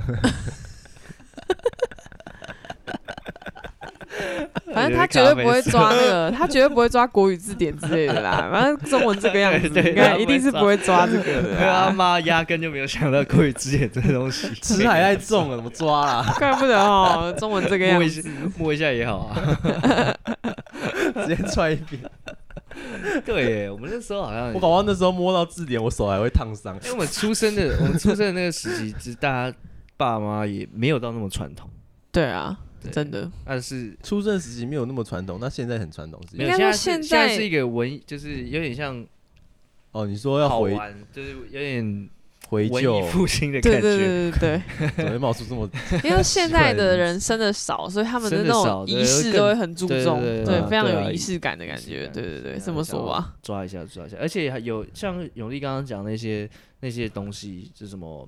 [4.75, 8.47] 反正他绝对不会抓那个，他绝对不会抓国语字典之类的啦。
[8.51, 11.89] 反正中文这个样子，应该一定是不会抓这个的他啦。
[11.91, 16.35] 妈压根就没有想到国语字典这个东西， 词海太重了，怎么抓啦？
[16.37, 18.23] 怪不得哦，中文这个样子。
[18.57, 19.35] 摸一下也好啊。
[21.25, 22.01] 直接踹一遍。
[23.25, 26.75] 对耶，我们那时候好像我搞忘那时候摸到字典，我手还会烫伤。
[26.77, 29.55] 因为我们出生的，我们出生的那个时期，其实大家
[29.97, 31.69] 爸妈也没有到那么传统，
[32.11, 33.29] 对啊，对真的。
[33.45, 39.05] 但是出生时期没有那么传统，那现在很传统是不是没有应该现在是说现在是一个文，就是有点像
[39.91, 40.75] 哦，你说要回，
[41.13, 42.09] 就是有点
[42.47, 43.81] 回旧艺，复兴的感觉。
[43.81, 44.61] 对对对对
[44.97, 45.69] 怎么会冒出这么？
[46.03, 52.07] 因为现在的人生的少，所以他们的那种仪式都会很注重，对非常有仪式感的感觉。
[52.07, 53.35] 对对对，这么说吧。
[53.41, 56.49] 抓一下抓一下，而且还有像永利刚刚讲那些
[56.81, 58.27] 那些东西，就什么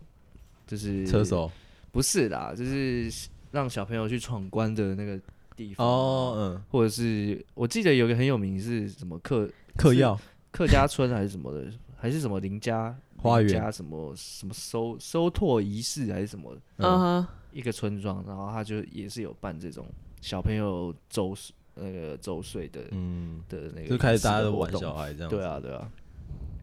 [0.66, 1.52] 就是车手
[1.92, 3.12] 不是啦，就是
[3.54, 5.18] 让小朋友去闯关的那个
[5.56, 5.88] 地方。
[5.88, 10.20] 哦，嗯，或者是我记得有个很有名是什么客客药。
[10.52, 13.50] 客家村还是什么的，还是什么林家花园。
[13.50, 19.88] 家什么什么收收拓仪式还是什么的嗯哼，一个村庄，然后他就也是有办这种
[20.22, 25.30] 小朋友周岁那个周岁的嗯，的那个就开始大家都玩小孩这样。
[25.32, 25.92] 对，啊，对啊，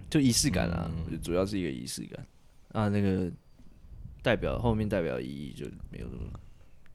[0.09, 1.03] 就仪式感啊，嗯。
[1.05, 2.25] 我觉得主要是一个仪式感。
[2.71, 2.89] 啊。
[2.89, 3.29] 那个
[4.23, 6.31] 代表后面代表意义就没有那么，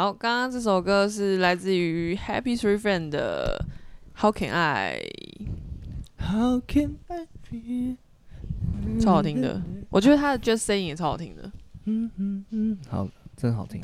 [0.00, 3.62] 好，刚刚这首歌是来自于 Happy Three Friend 的
[4.16, 7.98] How Can I，How can I be？
[8.98, 9.60] 超好听的。
[9.90, 11.52] 我觉得他的 Just Saying 也超好听的。
[11.84, 13.82] 嗯嗯嗯，好，真好听。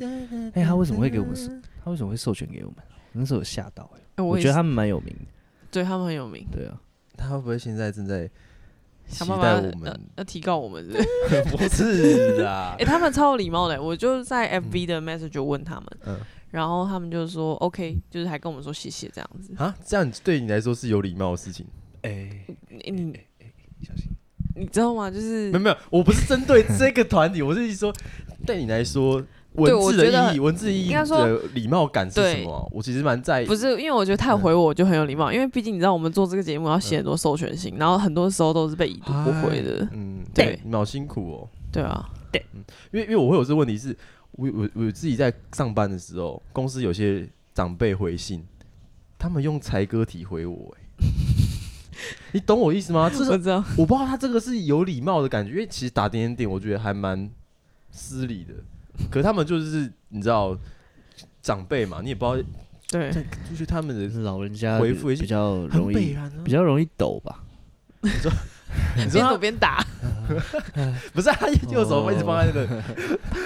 [0.55, 1.63] 哎、他为什么会给我们？
[1.85, 2.79] 他为什么会授权给我们？
[3.13, 5.27] 那时候有吓到哎、哎也是我觉得他们蛮有名的。
[5.71, 6.81] 对他们很有名，对啊，
[7.15, 8.27] 他会不会现在正在
[9.09, 10.01] 期想办法要待我们？
[10.17, 11.43] 要提高我们是不是？
[11.57, 16.19] 不是啦哎、 他们超有礼貌的，我就在 FB 的 message 就问他们，嗯
[16.51, 19.53] 然后他们就说 OK，就是还跟我们说谢谢这样子。
[19.59, 21.67] 啊，这样对你来说是有礼貌的事情。
[22.03, 22.31] 哎、
[22.69, 23.13] 你你
[23.83, 24.07] 小心。
[24.55, 25.11] 你知道吗？
[25.11, 27.93] 就是没有没有，我不是针对这个团体，我是说
[28.47, 29.23] 对你来说，
[29.57, 32.65] 文字我觉得的意义，文字意义应该说的礼貌感是什么啊？
[32.71, 33.47] 我其实蛮在意。
[33.47, 35.33] 不是，因为我觉得他有回我，我就很有礼貌。
[35.33, 39.89] 因为毕竟你知道，我们做这个节目要写很多授权信，然后很多时候都是被已读不回的。
[39.93, 41.49] 嗯，对对，你们好辛苦哦。
[41.73, 42.45] 对啊，对
[42.93, 43.97] 因为因为我会有这个问题是，
[44.33, 48.45] 我我我自己在上班的时候，公司有些长辈回信，
[49.19, 51.07] 他们用才歌体回我、欸，
[52.33, 53.11] 你懂我意思吗？
[53.11, 53.65] 这是 我知道。
[53.77, 57.31] 我不知道他这个是有礼貌的感觉，因为其实打点点点，我觉得还蛮
[57.91, 58.55] 失礼的。
[59.11, 60.57] 可是他们就是你知道
[61.43, 62.49] 长辈嘛，你也不知道，
[62.91, 63.11] 对，
[63.51, 66.31] 就是他们的老人家回复比较容易，啊。
[66.45, 67.43] 比较容易抖吧。
[68.01, 68.31] 你说
[68.97, 69.85] 你边他走边打。
[71.15, 72.83] 不是他右手一直放在那个，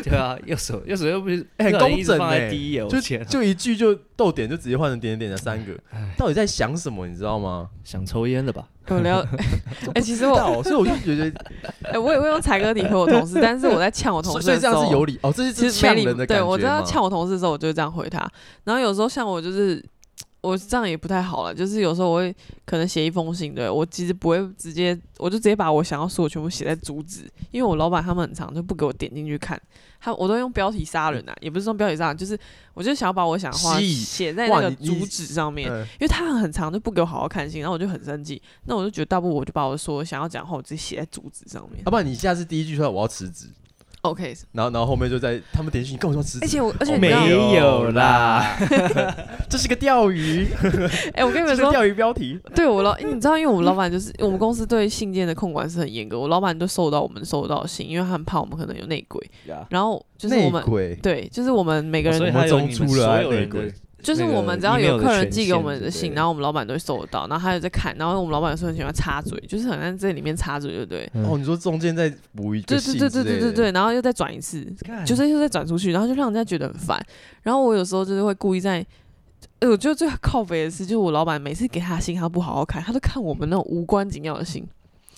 [0.02, 5.78] 对啊，右手右手又不是哎很工整放在欸第一就就一句就逗点就直接换成点点点的三个，
[6.16, 7.06] 到底在想什么？
[7.06, 7.68] 你知道吗？
[7.84, 8.66] 想抽烟了吧？
[8.96, 9.24] 我聊，
[9.94, 11.32] 哎、其实我，所以我就觉得，
[11.92, 18.18] 哎、我也会用才歌体回我同事， 但是我在呛我同所以所以这事的时候，样是有理哦，这是其实呛没理的感觉吗我知道呛我同事的时候，我就会这样回他。
[18.64, 19.82] 然后有时候像我就是，
[20.42, 29.60] 我这样也不太好了，就是有时候我会可能写一封信，对我其实不会直接，我就直接把我想要说的全部写在主旨，因为我老板他们很长就不给我点进去看，
[30.00, 32.38] 他我都用标题杀人啊，也不是说标题杀人，就是
[32.74, 35.70] 我就想要把我想的话写在那个主旨上面。
[35.70, 38.40] 嗯因为他很长，就不给我好好看信，然后我就很生气。
[38.64, 41.90] 那我就觉得，大不如我就把我说想要讲的话，我直接写在主旨上面要。
[41.90, 43.46] 不然你下次第一句说我要辞职，
[44.02, 47.10] OK，然后然后后面就在他们点进去，你跟我说辞职，而且我，而且没
[47.54, 48.56] 有啦，
[49.48, 50.46] 这是个钓鱼，
[51.14, 52.40] 哎、我跟你们 说，钓鱼标题。
[52.54, 59.20] 对我老，你知道，因为我们老板就是我们公司对信件的控管是很严格，我老板都收到我们收到信，因为他很怕我们可能有内鬼。
[59.68, 60.64] 然后就是我们，
[61.02, 71.10] 对，就是我们每个人所以我们他有你们中出了所有人啊内鬼的就是我们只要有客人寄给我们的信，然后我们老板都会收得到，然后他有在看，然后我们老板有时候很喜欢插嘴，就是很像在里面插嘴，对不对？
[71.24, 74.64] 哦，你说中间再补一个对对对对对对对，然后又再转一次，
[75.06, 76.98] 就是又再转出去，然后就让人家觉得很烦。
[77.42, 78.84] 然后我有时候就是会故意在，
[79.60, 84.66] 呃，我觉得最靠北的是，就是我老板每次给他的信，他不好好看，他都看我们那种无关紧要的信。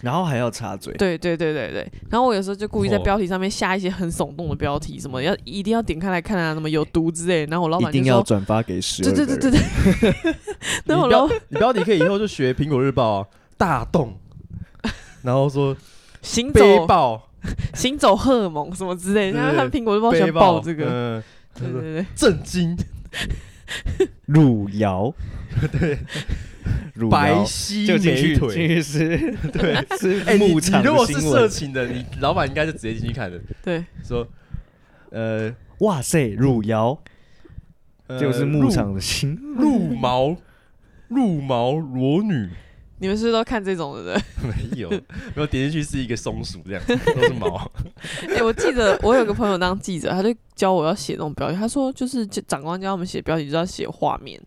[0.02, 3.00] 然后还要插嘴，对对对对对，然后我有时候就故意在哦。
[3.04, 7.46] 标题上面下一些很耸动的标题，什么要一定要点开来看啊，什么有毒之类。
[7.46, 10.34] 然后我老板就说，定要转发给十对对对对对。
[10.84, 14.18] 然后我你标老你标题可以以后就学苹果日报啊，大动，
[15.22, 15.76] 然后说
[16.20, 17.28] 行背走爆
[17.74, 21.22] 行走荷尔蒙什么之类然后他们苹果日报喜欢报爆这个，嗯，
[21.54, 22.76] 对对对，震惊，
[24.26, 25.12] 汝窑，
[25.78, 25.98] 对，
[26.94, 28.54] 汝 白窑皙就进去进美腿。
[28.68, 31.48] 去是， 对， 是哎，你牧场你如果是色。
[31.48, 34.26] 情的，你老板应该就直接进去看的，对，说，
[35.10, 36.98] 呃，哇塞，汝窑
[38.06, 40.36] 呃就是牧场的新鹿鹿毛
[41.08, 42.48] 鹿毛裸女，
[42.98, 44.20] 你们是不是都看这种的？
[44.42, 44.98] 没有，没
[45.36, 47.70] 有点进去是一个松鼠这样，都是毛。
[48.28, 51.56] 哎、我记得我有个朋友当记者，他就教我要写那种标题。
[51.56, 54.40] 他说，就是就长官教我们写标题，就是要写画面，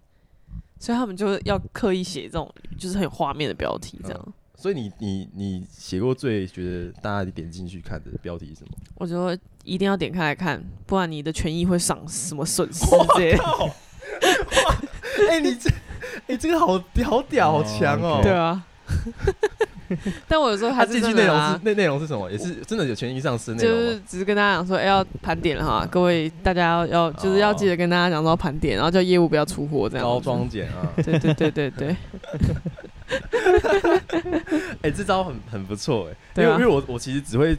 [0.80, 4.34] 所以他们就要刻意写这种就是很有画面的标题，这样。
[4.58, 8.72] 所以你你你写过最觉得大家点进去看的标题是什么？
[8.96, 13.38] 我觉得一定要点开来看，不然你的权益会丧失，什么损失之类的。
[13.44, 13.66] 靠！
[13.66, 13.72] 哇，
[15.30, 15.70] 哎，你这
[16.28, 16.68] 哎这个好
[17.04, 18.22] 好屌，好强哦。
[18.24, 18.66] 对啊。
[20.28, 22.30] 但我有时候他还是进去内容是内内容是什么？
[22.32, 23.86] 也是真的有权益上升内就容就？
[23.92, 30.06] 是只是跟大家讲说，哎、要盘点了哈，各位大家要要就是要记得跟大家讲说要盘点，然后叫业务不要出货这样。
[30.06, 30.48] 高装。
[30.50, 30.88] 检啊！
[31.04, 31.96] 对对对对对，
[34.84, 37.58] 哎，这招很很不错哎，因为因为我我其实只会，因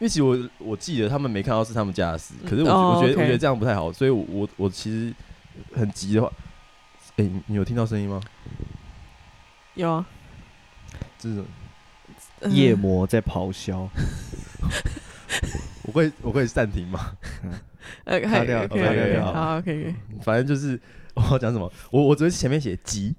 [0.00, 5.12] 为其实我我记得他们没看到是他们家的事，可是我哦我觉得我觉得这样不太好，所以我我我其实
[5.74, 6.30] 很急的话，
[7.16, 8.20] 哎，你你有听到声音吗？
[9.74, 10.04] 有啊。
[11.18, 11.46] 这种嗯
[12.50, 13.88] 夜魔在咆哮，
[15.84, 17.12] 我会我可以暂停吗？
[18.04, 19.94] 呃，卡可以掉好，可以可以。
[20.22, 20.78] 反正就是
[21.14, 23.14] 我要讲什么，我我只会前面写急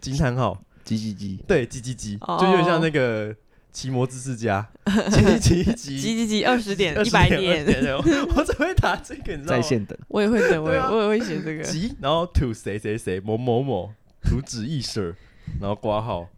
[0.00, 2.38] 惊叹号，急急急，对，急急急，哦。
[2.40, 3.34] 就有点像那个
[3.72, 4.66] 奇摩知识家，
[5.10, 7.94] 急急急几几几二十点一百点，点，20点。
[8.26, 9.60] 我 我只会打这个，你知道吗？
[9.60, 11.62] 在线等，我也会等，我我也会写这个。
[11.62, 15.14] 急，然后 to 谁谁谁某某某图纸意事，
[15.60, 16.28] 然后挂号。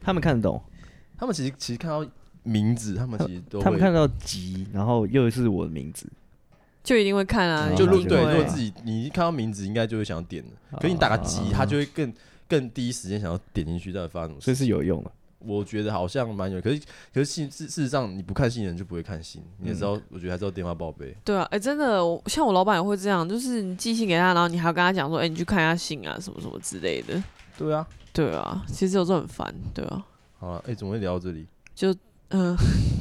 [0.00, 0.62] 他们看得懂，
[1.18, 2.04] 他们其实其实看到
[2.42, 6.06] 名字，他们其实都他们看到急，然后又是我的名字，
[6.84, 10.50] 就一定会看啊，哦就如对，一定会如果自己你一看到名字，应该就会想要点的。
[10.78, 12.12] 可是你打个急，啊他就会更
[12.48, 14.64] 更第一时间想要点进去，到底发生什么所以事。
[14.64, 15.10] 是有用的。
[15.40, 16.78] 我觉得好像蛮有，可是
[17.12, 21.14] 可是信事事实上你不看信的人就不会看信，你也知道，我觉得还是要电话报备。
[21.24, 27.22] 对啊，哎、真的，我像我老板也会这样，就是你寄信给他，然后你还要跟他讲说，哎、你去看一下信啊，什么什么之类的。
[27.56, 30.04] 对啊，对啊，其实有时候很烦，对啊，
[30.38, 31.46] 好了，哎，怎么会聊到这里？
[31.74, 31.94] 就
[32.28, 32.54] 嗯、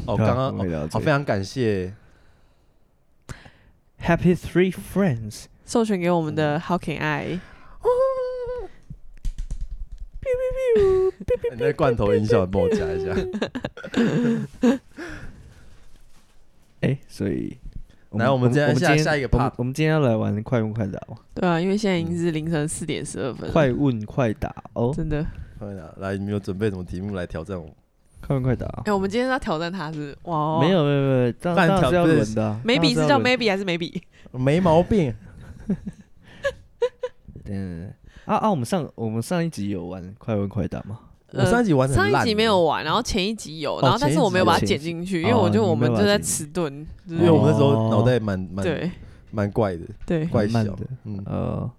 [0.05, 1.05] 哦，刚刚 哦，好，我们聊到这里。
[1.05, 1.93] 非常感谢。
[4.01, 7.39] Happy Three Friends，授权给我们的 How Can I？
[11.51, 13.15] 你那罐头音效帮我加一下。
[16.81, 17.57] 哎，所以
[18.11, 25.25] 来我们今天下下一个我们 part 我们今天要来玩快问快答哦，对啊，因为现在已经是凌晨四点十二分了，快问快答哦，真的。
[25.57, 27.69] 快点啊来，你们有准备什么题目来挑战我？
[28.21, 28.91] 快问快答哎、。
[28.91, 32.61] 我们今天要挑战他是哇、哦，没有没有没有，当半当然是要条不是轮的啊。
[32.65, 34.01] ，maybe 是叫当然要轮 maybe 还是 maybe？
[34.31, 35.13] 没毛病。
[37.47, 37.93] 嗯
[38.25, 38.49] 啊啊！
[38.49, 40.99] 我们上我们上一集有玩快问快答吗？
[41.31, 48.89] 我上一集玩上一集没有玩，然后前一集有，然后但是我没有把它有剪进去，因为我觉得哦我们就在你没有把它剪迟钝，就因为是我们那时候哦脑袋蛮蛮对
[49.29, 50.77] 蛮怪的，对，怪小慢的。
[51.03, 51.71] 嗯，呃，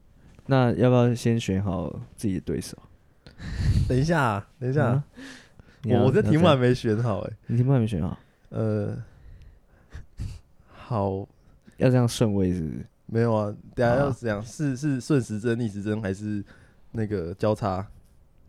[0.47, 2.77] 那要不要先选好自己的对手？
[3.89, 5.03] 等一下，等一下
[5.85, 7.33] 我我这题目还没选好哎。
[7.47, 8.19] 你题目还没选好，
[8.51, 8.97] 呃，
[10.73, 11.27] 好，
[11.77, 12.87] 要这样顺位是不是？
[13.07, 14.43] 没有啊，等下要怎样？
[14.43, 16.45] 是是顺时针、逆时针还是
[16.93, 17.87] 那个交叉？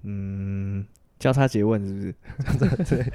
[0.03, 0.85] 嗯，
[1.19, 2.85] 交叉诘问是不是？
[2.95, 3.11] 对，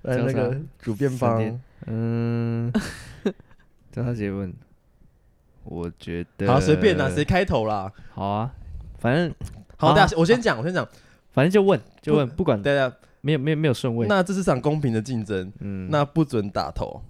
[0.02, 2.72] 来那个主辩方，嗯，
[3.92, 4.52] 交叉诘问，
[5.64, 7.92] 我觉得好随便啦，谁开头啦？
[8.14, 8.54] 好啊，
[8.98, 9.34] 反正
[9.80, 10.86] 好，好等一下我先讲，我先讲。
[11.32, 17.00] 反正就问就问，不管大家，没有没有没有顺位，那这是场公平的竞争，嗯，那不准打头，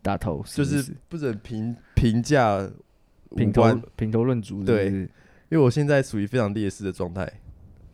[0.00, 2.66] 打头就是是不准评评价
[3.28, 5.08] 五品头官，品头论足，对。
[5.50, 7.28] 因为我现在属于非常劣势的状态。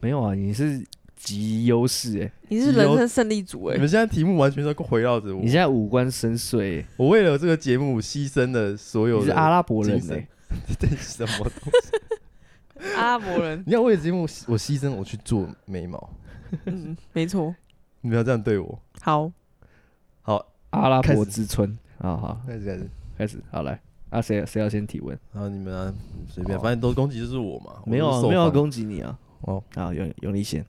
[0.01, 0.85] 没有啊，你是
[1.17, 6.59] 极优势哎，你是人生胜利组哎、你们现在题目完全都围绕着我你，现在五官深邃。
[6.59, 10.29] 欸，我为了这个节目牺牲了所有的你是阿拉伯人哎，
[10.79, 12.06] 这是什么东西？
[12.97, 16.11] 阿拉伯人，你要为了节目我牺牲我去做眉毛，
[16.67, 17.55] 嗯，没错，
[18.01, 18.79] 你不要这样对我。
[19.01, 19.31] 好，
[20.23, 22.41] 好，阿拉伯之春，好好。
[22.47, 25.19] 开始开始，开始，好来，啊谁谁要先提问？
[25.33, 25.95] 然后你们啊
[26.29, 27.83] 随便，反正都攻击就是我嘛。
[27.87, 30.65] 没有啊，没有要攻击你啊，哦，啊，有有你先，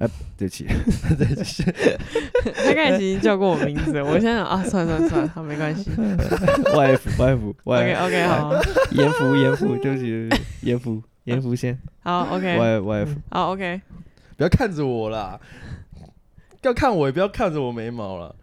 [0.38, 0.64] 对不起，
[1.18, 1.62] 对不起
[2.56, 5.90] 他刚才已经叫过我名字，我现在想啊，算了算了算了，好没关系。
[5.90, 8.52] Y F Y F OK Y OK 好，
[8.92, 11.78] 严福严福，对不起对不起，严福严福先。
[12.02, 13.82] 好 OK Y Y F 好 OK，
[14.38, 15.38] 不要看着我啦，
[16.62, 18.34] 要看我也不要看着我眉毛了，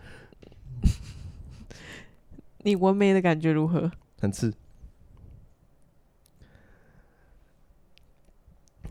[2.59, 3.91] 你纹眉的感觉如何？
[4.21, 4.53] 很刺。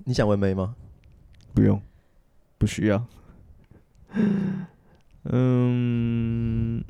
[0.05, 0.75] 你想纹眉吗？
[1.55, 1.81] 不用，
[2.59, 3.07] 不需要。
[5.25, 6.83] 嗯，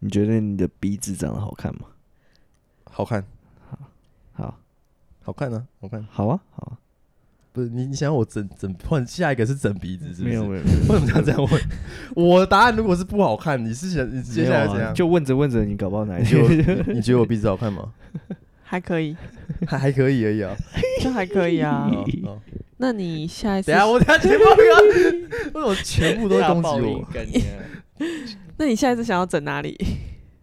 [0.00, 1.86] 你觉得你的鼻子长得好看吗？
[2.84, 3.24] 好看，
[3.70, 3.78] 好，
[4.32, 4.58] 好
[5.22, 6.06] 好看啊，好看。
[6.10, 6.78] 好啊，好啊。
[7.52, 10.28] 不是你，你想要我整整换下一个是整鼻子是不是？
[10.28, 10.62] 没有没有，
[10.92, 11.62] 为什么要这样问？
[12.16, 14.92] 我的答案如果是不好看，你是想你接下来怎样？
[14.92, 17.94] 就问着问着，你搞不好哪一你觉得句我 你觉得我鼻子好看吗？
[18.64, 19.16] 还可以，
[19.68, 20.56] 还还可以而已啊。
[21.00, 21.88] 就 还可以啊。
[21.88, 22.40] 哦哦
[22.76, 27.08] 那你下一次等，下我等下 全部要，为什么全部都 会攻击我？
[28.56, 29.76] 那你下一次想要整哪里？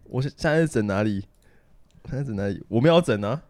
[0.04, 1.24] 我下一次整哪里？
[2.08, 2.62] 现在整哪里？
[2.68, 3.42] 我没有整啊，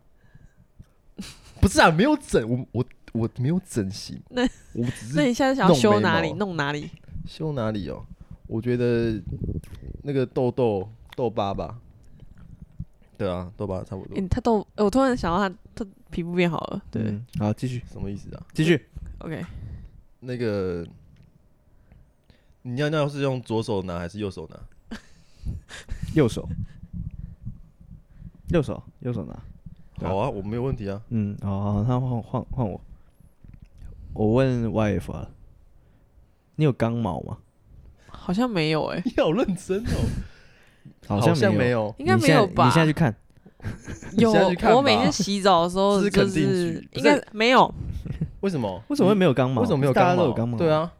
[1.60, 4.42] 不是啊，没有整，我我我没有整形，那
[4.74, 6.32] 我只那你下次想要修哪里？
[6.34, 6.90] 弄哪里？
[7.26, 8.04] 修哪里哦？
[8.46, 9.20] 我觉得
[10.02, 11.78] 那个痘痘痘疤吧，
[13.22, 16.82] 对啊，痘疤差不多诶，他都，我突然想到他，他皮肤变好了。
[16.90, 18.42] 对嗯，好，继续什么意思啊？
[18.52, 18.84] 继续。
[19.18, 19.44] ，OK，
[20.20, 20.84] 那个
[22.62, 24.98] 你尿尿是用左手拿还是右手拿？
[26.14, 26.48] 右手，
[28.48, 29.32] 右手，右手拿。
[29.34, 29.42] 啊
[30.00, 31.00] 好啊，我没有问题啊。
[31.10, 32.80] 嗯，好好，那换换换我。
[34.14, 35.30] 我问 Y F 啊，
[36.56, 37.38] 你有刚毛吗？
[38.08, 39.94] 好像没有诶， 你好认真哦，
[41.06, 41.70] 好像像没。
[41.70, 41.94] 有。
[41.98, 42.64] 应该没有吧？
[42.66, 43.14] 你现在去看，
[44.18, 44.32] 有
[44.74, 47.72] 我每吧天洗澡的时候就这是是应该没有。
[48.40, 48.82] 为什么？
[48.88, 49.62] 为什么会没有肛毛？
[49.62, 50.10] 为什么没有大肛毛？
[50.10, 50.58] 家都有刚毛？
[50.58, 50.90] 对，啊，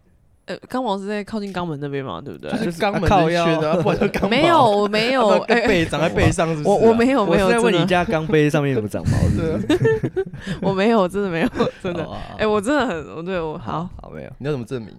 [0.46, 2.50] 呃，肛毛是在靠近肛门那边嘛，对不对？
[2.64, 4.28] 就是肛门的靠腰缺的啊，不然就肛 毛。
[4.28, 6.72] 没有，我没有，哎，背长在背上是不是啊？
[6.72, 9.58] 我我没有我在没有我在，问你家肛杯上面有没有长毛，是？
[10.62, 11.48] 我没有，真的没有，
[11.82, 12.04] 真的。
[12.04, 14.30] 哦哎，我真的很，我对我好，好没有。
[14.38, 14.94] 你要怎么证明？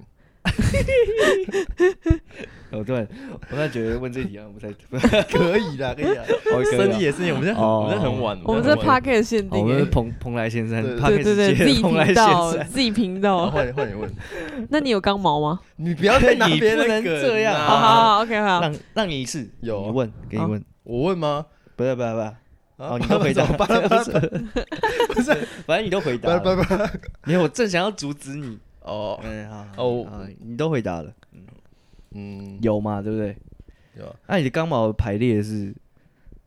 [2.78, 6.24] 我突然，我突然觉得问这题好像不太， 可以啦，可以啦。
[6.26, 6.64] 以啊。
[6.72, 12.68] 生意也是，我们在很哦我们在很晚，我们这 p a r k 限哦定哎，我们是蓬蓬莱先生对对对对，自己蓬莱先频道，生。
[12.68, 13.50] 自己频道。
[13.50, 14.12] 换你换你问，
[14.70, 15.60] 那你有肛毛吗？
[15.76, 17.66] 你不要再拿 你别人不能的梗这样啊。
[17.68, 18.62] 好好好，OK 好。
[18.62, 19.82] 让让你一次，有。
[19.86, 21.46] 你问，给你好问，我问吗？
[21.76, 22.34] 不是不是不是，啊？
[22.78, 24.52] 哦，你都回答，巴拉巴拉巴拉
[25.14, 25.32] 不是，
[25.66, 26.90] 反正你都回答了。
[27.24, 28.58] 没有，我正想要阻止你。
[28.82, 30.06] 哦，嗯，好，哦。
[30.10, 31.12] 好，你都回答了，
[32.14, 33.02] 嗯，有嘛？
[33.02, 33.36] 对不对？
[33.96, 35.74] 有啊那你的刚毛排列是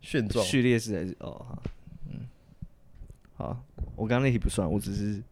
[0.00, 1.16] 旋状，序列式还是？
[1.20, 1.62] 哦，好，
[2.10, 2.20] 嗯，
[3.36, 3.64] 好，
[3.94, 5.22] 我刚刚那题不算，我只是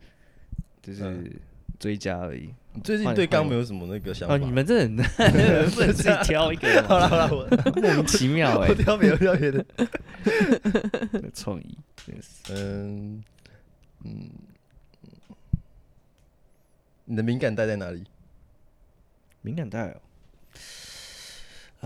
[0.82, 1.30] 就是嗯
[1.78, 2.50] 追加而已。
[2.72, 4.34] 你最近对刚没有什么那个想法？
[4.34, 9.64] 哦，你们这人不能自己挑一个 好吗，了好了，我 莫名其妙哎我，挑别的，挑别的。
[11.22, 12.52] 有创意，真是。
[12.52, 13.22] 嗯
[14.04, 14.28] 嗯，
[17.06, 18.04] 你的敏感带在哪里？
[19.42, 20.00] 敏感带哦，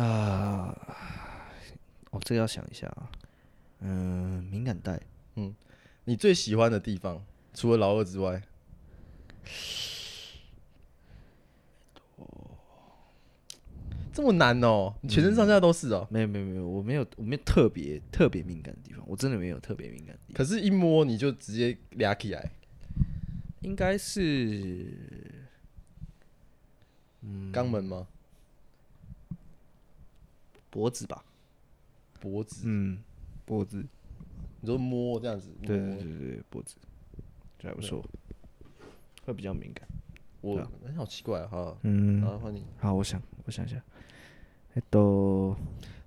[0.02, 0.74] 啊，
[2.10, 3.10] 哦，这个要想一下啊。
[3.80, 5.00] 嗯，敏感带，
[5.36, 5.54] 嗯
[6.04, 8.42] 你最喜欢的地方，除了老二之外，
[14.12, 16.06] 这么难哦，你全身上下都是哦。
[16.10, 20.36] 没有没有没有，我没有我没有特别特别敏感的地方，我真的没有特别敏感的地方。
[20.36, 22.50] 可是，一摸你就直接俩起来，
[23.60, 24.92] 应该是
[27.52, 28.08] 肛门吗？
[30.70, 31.24] 脖子吧？
[32.20, 32.62] 脖子？
[32.66, 32.98] 嗯，
[33.44, 33.84] 脖子，
[34.60, 35.50] 你说摸这样子？
[35.62, 36.76] 对对对对，脖子，
[37.58, 38.04] 这还不错，
[39.24, 39.86] 会比较敏感。
[40.40, 41.48] 我对啊哎，好奇怪啊！
[41.50, 43.82] 好，嗯，好换你，好，我想我想一下，
[44.74, 45.56] 哎都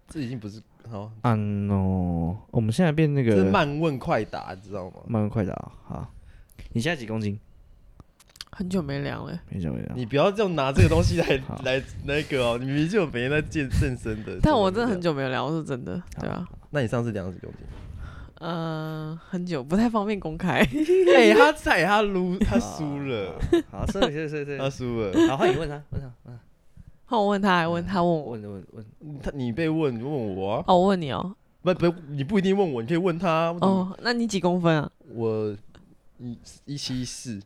[0.08, 1.38] 这已经不是好，按
[1.70, 5.02] 哦，我们现在变那个是慢问快答，你知道吗？
[5.08, 6.14] 慢问快打啊，好，
[6.72, 7.38] 你现在几公斤？
[8.52, 14.38] 很久没量了，没久没量，你不要就拿这个东西来 来那个哦，你明明就有每天在健健身的。
[14.42, 15.14] 但我真的很久。
[15.14, 17.60] 没有量，我是真的，对啊，那你上次量了几公斤？
[18.40, 20.60] 嗯，很久不太方便公开。
[21.16, 23.36] 哎，他踩他撸， 他输了，
[23.70, 25.12] 好，是是是是他输了。
[25.28, 26.40] 好，换你问他，问他，问他，
[27.06, 28.86] 换我问他，还问他问我，问问问，
[29.22, 30.64] 他你被问，你问我啊？
[30.68, 33.52] 哦，我问你哦，不不，你不一定问我，你可以问他。
[33.52, 34.92] 哦，哦，那你几公分啊？
[35.14, 35.56] 我
[36.18, 37.40] 一一七四，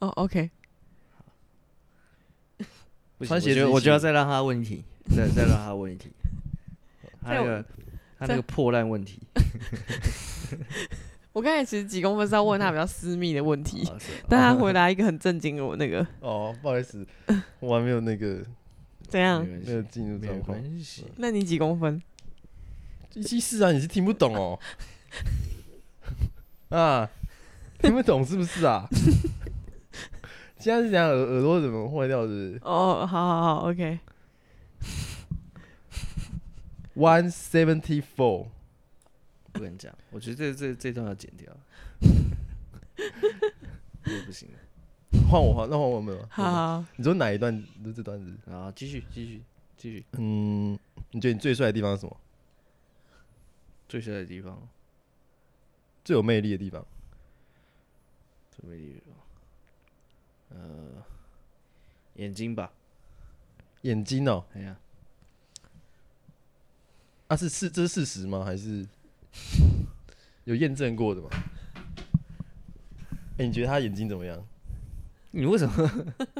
[0.00, 0.50] 哦，OK，
[3.18, 4.84] 不行穿鞋子我觉得我就要再让他问一题，
[5.16, 6.10] 再再让他问一题，
[7.22, 7.64] 他那个
[8.18, 9.20] 他那个破烂问题，
[11.32, 13.88] 我刚才其实几公分是要问他比较私密的问题，
[14.28, 17.06] 但他回答一个很震惊的我那个哦，不好意思，
[17.60, 18.44] 我还没有那个
[19.08, 19.72] 怎样没？
[19.72, 20.58] 有，进入状况。
[20.58, 21.06] 关系。
[21.16, 22.00] 那你几公分？
[23.14, 24.58] 一七四啊，你是听不懂哦？
[26.68, 27.08] 啊，
[27.78, 28.86] 听不懂是不是啊？
[30.66, 34.00] 现在是讲耳耳朵怎么坏掉是是哦，好好好，OK。
[36.96, 38.48] one seventy four，
[39.52, 41.56] 不跟你讲，我觉得这这这段要剪掉，
[44.02, 44.48] 这不行。
[45.30, 46.26] 换我换，那换我没有？
[46.28, 47.64] 好好，你说哪一段？
[47.84, 48.36] 就这段子？
[48.46, 49.42] 然后继续继续
[49.76, 50.76] 继续，嗯，
[51.12, 52.16] 你觉得你最帅的地方是什么？
[53.88, 54.60] 最帅的地方，
[56.04, 56.84] 最有魅力的地方？
[58.50, 59.05] 最美丽的地方，
[60.50, 61.02] 呃，
[62.14, 62.72] 眼睛吧，
[63.82, 64.76] 眼睛哦，哎呀，
[67.28, 68.44] 啊是是这是事实吗？
[68.44, 68.86] 还是
[70.44, 71.28] 有验证过的吗？
[73.38, 74.42] 哎、你觉得他眼睛怎么样？
[75.32, 75.76] 你为什么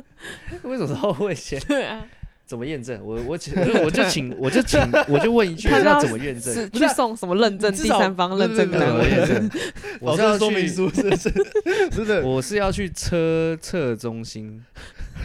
[0.65, 1.61] 为什么是后卫先？
[1.61, 2.07] 对啊，
[2.47, 3.05] 怎么验证？
[3.05, 6.55] 我我请 我就请我就请我就问一句，他要怎么验证？
[6.55, 7.73] 是去送什么认证？
[7.75, 9.11] 第三方认证单位？
[10.01, 11.31] 我是要说明去，书是不是？
[11.91, 14.63] 真的我是要去车测中心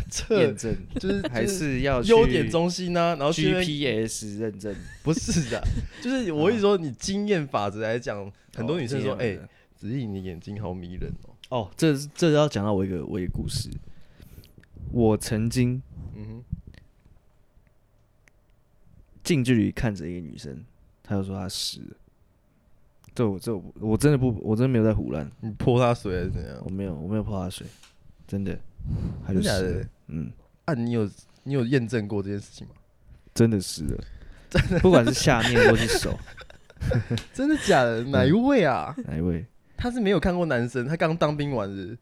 [0.10, 4.76] 测验证，就是还是要去优点中心呢、然后去那边 GPS 认证？
[5.04, 5.64] 不是的，
[6.02, 9.40] 就是我跟你说，你经验法则来讲，很多女生说，哎、哦
[9.76, 11.34] 子毅你眼睛好迷人哦。
[11.50, 13.70] 哦，这这要讲到我一个我一个故事。
[14.92, 15.82] 我曾经
[16.16, 16.44] 嗯哼，
[19.32, 20.64] 近距离看着一个女生，
[21.02, 21.96] 他就说他湿了。
[23.16, 26.70] 这我这我我真的不，我真的没有在胡乱，你泼他水还是怎样我？
[26.70, 27.66] 没有我没有泼他水，
[28.28, 28.58] 真的，
[29.26, 30.32] 她就真假的湿了，嗯，
[30.66, 31.10] 啊，你有
[31.44, 32.74] 你有验证过这件事情吗？
[33.34, 34.04] 真的湿了，
[34.82, 36.18] 不管是下面或是手，
[37.34, 38.04] 真的假的？
[38.04, 38.94] 哪一位啊？
[39.06, 39.46] 哪一位？
[39.78, 41.98] 他是没有看过男生，他刚当兵完日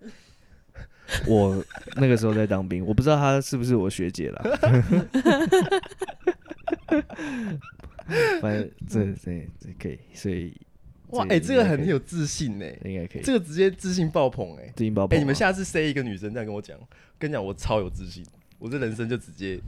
[1.25, 1.63] 我
[1.95, 4.43] 那个时候在当兵，我不知道她是不是我学姐啦。
[8.41, 10.53] 反正这这这可以，所以
[11.09, 13.21] 哇，这哎、这个很有自信呢、应该可以。
[13.21, 15.19] 这个直接自信爆棚哎、哎、自信爆棚啊。
[15.19, 16.77] 你们下次 say 一个女生这样跟我讲，
[17.17, 18.25] 跟你讲我超有自信，
[18.57, 19.59] 我这人生就直接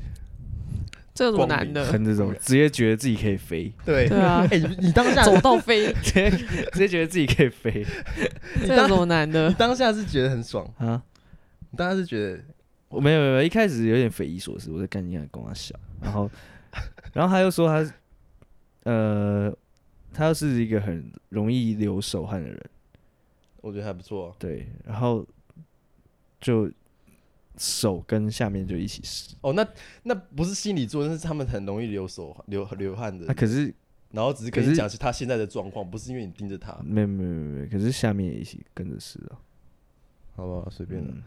[1.13, 1.83] 这有什么难的？
[1.85, 7.85] 很这种，直接觉得自己可以飞，对对啊 哎、你你当下走到飞， 直接直接觉得自己可以飞
[8.65, 9.51] 这有什么难你的？
[9.53, 11.01] 当下是觉得很爽，啊！
[11.69, 12.39] 你当下是觉得
[12.89, 16.29] 我没有没有，一开始有点匪夷所思，我在干你跟他小，然后
[17.13, 17.93] 然后他又说他
[18.83, 19.55] 呃，
[20.13, 22.69] 他又是一个很容易流手汗的人，
[23.61, 24.35] 我觉得还不错、啊。
[24.39, 25.25] 对，然后
[26.39, 26.71] 就
[27.57, 29.67] 手跟下面就一起湿，哦，那
[30.03, 33.73] 那不是心理作用，是他们很容易流手流流汗的啊，，可是
[34.11, 39.39] 然后只是跟可是你讲是他现在的状况，不是因为你盯着他，没有没有没有没，可是下面也一起跟着湿了，
[40.35, 40.69] 好不好？
[40.69, 41.11] 随便了。
[41.13, 41.23] 嗯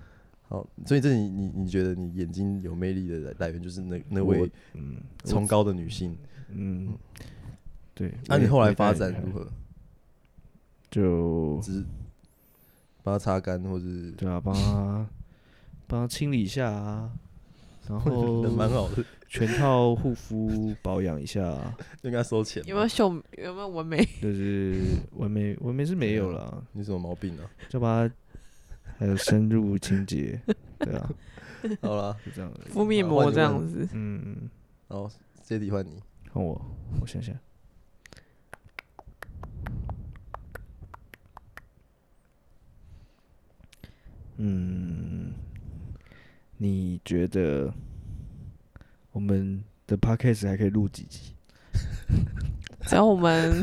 [0.48, 6.16] 好，所以这你你你觉得你眼睛有魅力的来源就是那那位嗯崇高的女性。
[6.50, 6.96] 嗯，
[7.94, 9.48] 对，那、你后来发展如何？
[10.90, 11.84] 就只是
[13.02, 15.08] 帮他擦干，或是对啊，帮他
[15.86, 17.10] 帮他清理一下啊，
[17.88, 22.62] 然后 人蛮好的，全套护肤保养一下啊， 就跟他收钱。
[22.66, 23.12] 有没有秀？
[23.38, 24.04] 有没有纹眉？
[24.22, 24.80] 就是
[25.16, 27.50] 纹眉纹眉是没有了，你什么毛病啊？
[27.68, 28.14] 就把它
[29.04, 30.40] 还有 深入清洁，
[30.78, 31.10] 对啊，
[31.82, 32.70] 好了，就这样而已。
[32.70, 33.86] 敷面膜这样子？
[33.92, 34.50] 嗯，嗯
[34.88, 35.10] 好，
[35.44, 36.02] 这题换你。
[36.32, 36.58] 换我，
[37.02, 37.36] 我想想，
[44.38, 45.32] 嗯，
[46.56, 47.72] 你觉得
[49.12, 51.34] 我们的 podcast 还可以录几集？
[52.88, 53.62] 只要我们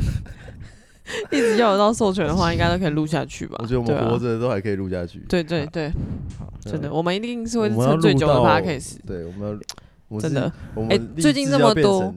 [1.32, 3.58] 一直要得到授权的话，应该都可以录下去吧？
[3.60, 5.20] 我觉得我们活着都还可以录下去。
[5.28, 5.92] 对对对，
[6.62, 9.60] 真的，我们一定是会我们要撑最久的录到 podcast，对，我们
[10.10, 10.52] 要，真的。
[10.76, 12.14] 我哎们最近这么多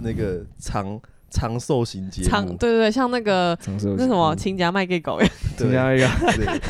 [0.00, 4.36] 那个长长寿型节长目，对对对，像那个那什么嗯。
[4.36, 5.20] 亲家卖给狗。
[5.20, 6.60] 一样，对增加一个，对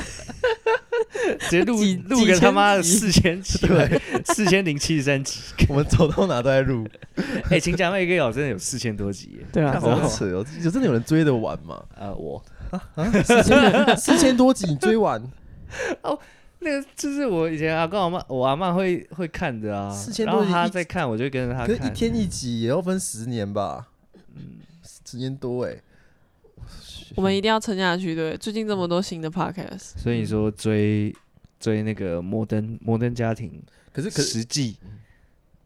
[1.41, 3.59] 直接录几录个他妈的四千集，
[4.27, 5.41] 四千零七十三集。
[5.69, 6.87] 我们走到哪都在录，
[7.51, 9.47] 哎，请讲那个稿真的有四千多集耶。
[9.53, 10.45] 对啊好扯哦！
[10.63, 11.83] 有真的有人追得完吗？
[11.99, 12.43] 啊，我
[13.25, 15.23] 四千四千多集你追完
[16.03, 16.19] 哦，
[16.61, 19.91] 那个就是我以前阿公阿妈，我阿妈会会看的啊。
[19.93, 21.91] 4000然后多集他在看，我就跟着他可是一。
[21.91, 23.89] 天一集也要分十年吧？
[24.37, 25.75] 嗯十年多哎，
[27.17, 28.15] 我们一定要撑下去。
[28.15, 31.15] 对，最近这么多新的 podcast，所以你说追
[31.59, 33.63] 追那个摩登摩登家庭
[33.93, 34.77] 可是可是实际。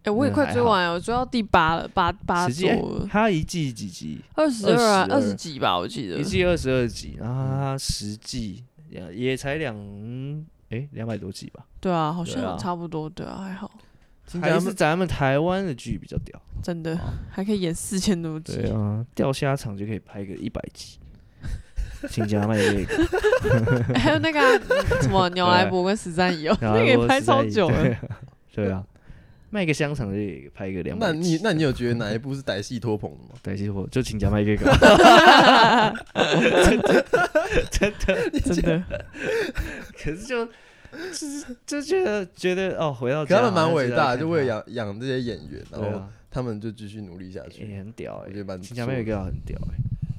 [0.04, 4.20] 哎、我也快追完了，我追到第八了，八八实际哎座了，它一季几集？
[4.34, 6.16] 二十二啊，二十几吧，我记得。
[6.18, 6.24] 一。
[6.24, 9.76] 季二十二集，然后它十季也也才两
[10.70, 13.70] 哎两百多集吧，对啊，好像差不多，对啊，还好，
[14.40, 16.40] 还是咱们台湾的剧比较屌。
[16.62, 16.98] 真的
[17.30, 18.56] 还可以演四千多集。
[18.56, 20.98] 对啊，钓虾场就可以拍个一百集，
[22.08, 24.60] 请加卖这个， 还有那个啊、
[25.00, 27.82] 什么牛来伯跟十三姨哦，那个也拍超久了。
[27.82, 28.00] 对啊
[28.54, 28.84] 对啊，
[29.50, 31.12] 卖个香肠就可以拍个两百那。
[31.12, 33.34] 你那你有觉得哪一部是歹戏托捧的吗？
[33.42, 34.64] 歹戏托就请加卖这个，
[37.70, 38.82] 真的，
[39.98, 40.48] 可是就
[40.92, 47.76] 就是就觉得觉得哦，回到可他们蛮伟大就为了养养这些演员，然后他们就继续努力下也去。
[47.78, 49.74] 很屌哎我觉得，蛮不请加卖这错的个很屌哎，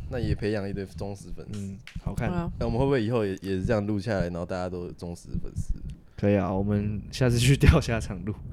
[0.09, 1.59] 那也培养一堆忠实粉丝。
[1.59, 5.73] 嗯，好看，那我们会不会以后也也是这样录下来，然后大家都有忠实粉丝？
[6.17, 8.33] 可以啊，我们下次去钓虾场录。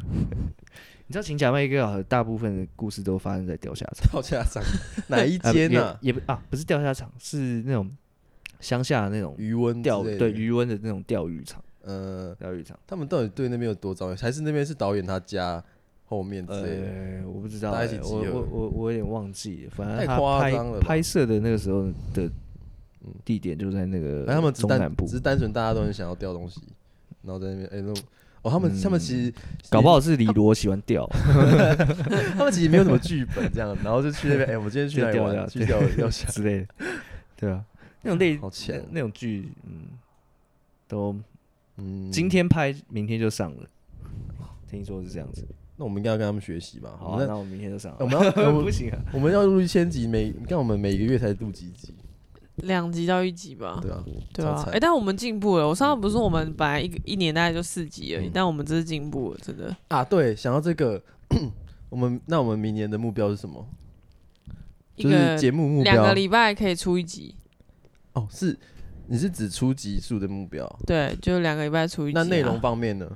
[1.06, 4.62] 你知道请假卖一个大部分的故事都发生在钓虾场，钓虾场
[5.08, 5.98] 哪一 啊间呢？
[6.00, 7.90] 也也不啊，不是钓虾场，是那种
[8.60, 12.78] 乡下的那种余温钓对余温的那种钓鱼场，呃，钓鱼场。
[12.86, 14.16] 他们到底对那边有多着迷？
[14.16, 15.62] 还是那边是导演他家
[16.06, 16.86] 后面之类的？
[16.86, 20.86] 呃，我不知道、大欸，家一起集合我我我我有点忘记了，反正太他拍夸张了吧？
[20.86, 22.24] 拍摄的那个时候的
[23.04, 23.14] 嗯。
[23.24, 25.06] 地点就在那个哎，他们只单中南部。
[25.06, 26.60] 只，是单纯大家都很想要钓东西，
[27.22, 28.04] 然后在那边哎那种
[28.42, 29.00] 哦，他们他们嗯。
[29.00, 29.32] 其实
[29.70, 31.06] 搞不好是李罗喜欢钓，
[32.36, 36.66] 他们其实没有什么剧本这样，然后就去那边哎，我们今天去钓钓去钓钓虾， 之类的，
[37.36, 37.64] 对啊，
[38.02, 39.88] 那种类好强那那种剧，嗯，
[40.88, 41.14] 都
[41.76, 43.68] 嗯，今天拍，明天就上了，
[44.68, 45.46] 听说是这样子。
[45.76, 46.96] 那我们应该要跟他们学习吧？
[46.98, 47.98] 好、啊，我们那我明天就上了。
[48.00, 51.94] 我们要 我们不行啊，我们要录一千集，每你看我们每个月才录几集，
[52.56, 53.78] 两集到一集吧。
[53.80, 55.66] 对啊，对啊，哎、但我们进步了。
[55.66, 59.74] 我上次不是说我们本来一个一年大概就四集而已，嗯但我们这是进步了，真的。
[59.88, 61.02] 啊，对，想到这个，
[61.88, 63.66] 我们那我们明年的目标是什么？
[64.96, 67.34] 就是一个节目目两个礼拜可以出一集，
[68.12, 68.58] 哦，是
[69.10, 70.64] 你是指出集数的目标？
[70.86, 72.22] 对，就两个礼拜出一集、啊。
[72.22, 73.10] 那内容方面呢？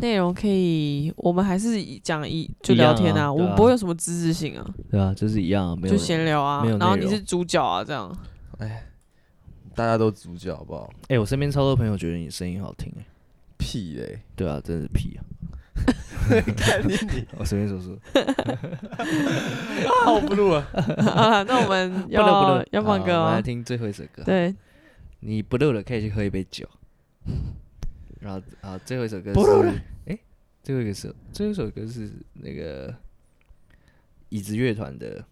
[0.00, 8.10] 内容可以，我们还是讲一就聊天啊我们不会有什么知识性啊，对啊，就是一样，啊没有就闲聊啊然后你是主角啊，这样。
[8.56, 8.84] 哎
[9.74, 10.90] 大家都主角好不好？
[11.08, 13.04] 哎、我身边超多朋友觉得你声音好听、哎，
[13.58, 14.18] 屁嘞！
[14.34, 15.20] 对啊，真的是屁啊！
[16.56, 17.96] 看你你， 我随便说说，
[20.04, 20.62] 好不录了。
[21.14, 24.24] 好了，那我们不录不要录，要放歌我们来听最后一首歌。
[24.24, 24.52] 对，
[25.20, 26.68] 你不录了，可以去喝一杯酒。
[28.20, 30.18] 然后啊，最后一首歌是，哎、
[30.62, 32.94] 最后一个是最后一首歌是那个
[34.28, 35.20] 椅子乐团的《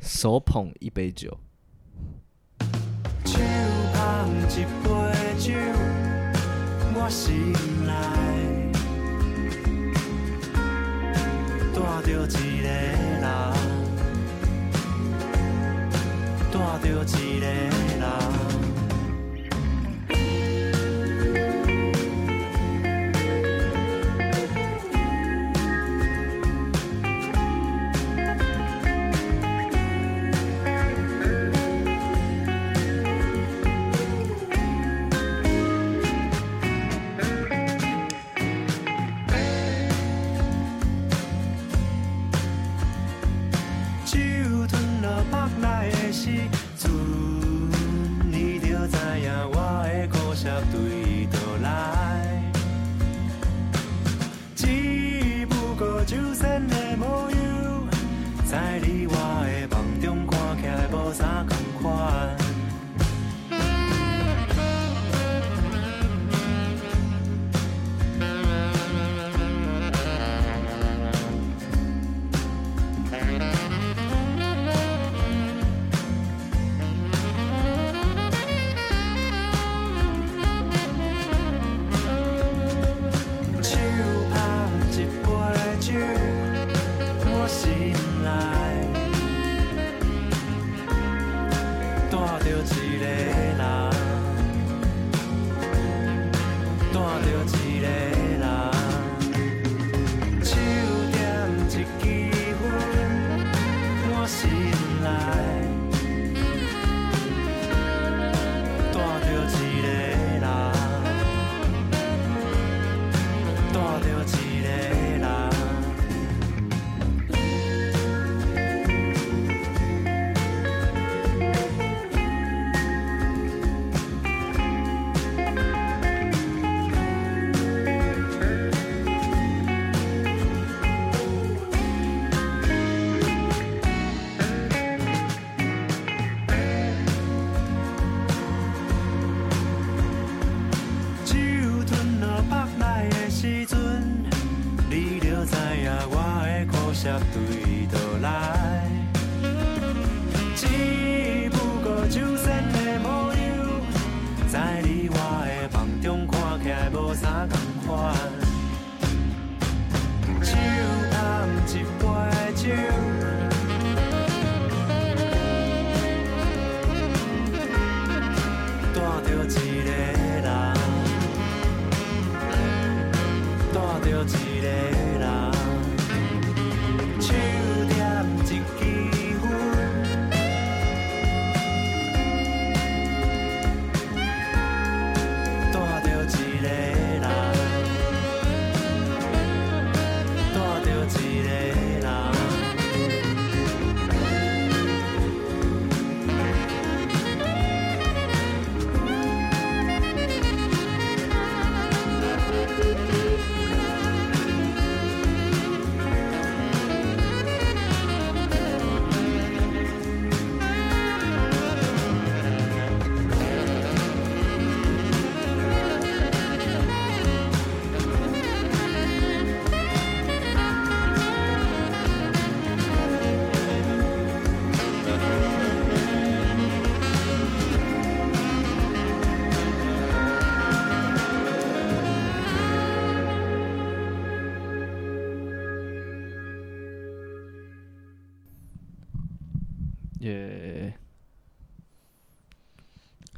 [0.00, 1.38] 手捧一杯酒》。
[3.24, 3.38] 手
[3.92, 4.88] 捧一杯
[5.38, 5.52] 酒，
[6.94, 7.52] 我心
[7.84, 7.90] 内
[11.74, 12.26] 带着一个
[12.62, 13.22] 人，
[16.50, 17.73] 带着一个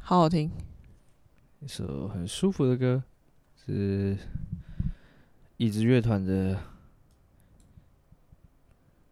[0.09, 0.49] 好好听。
[1.59, 3.03] 一首很舒服的歌，
[3.65, 4.17] 是
[5.57, 6.55] 椅子乐团的《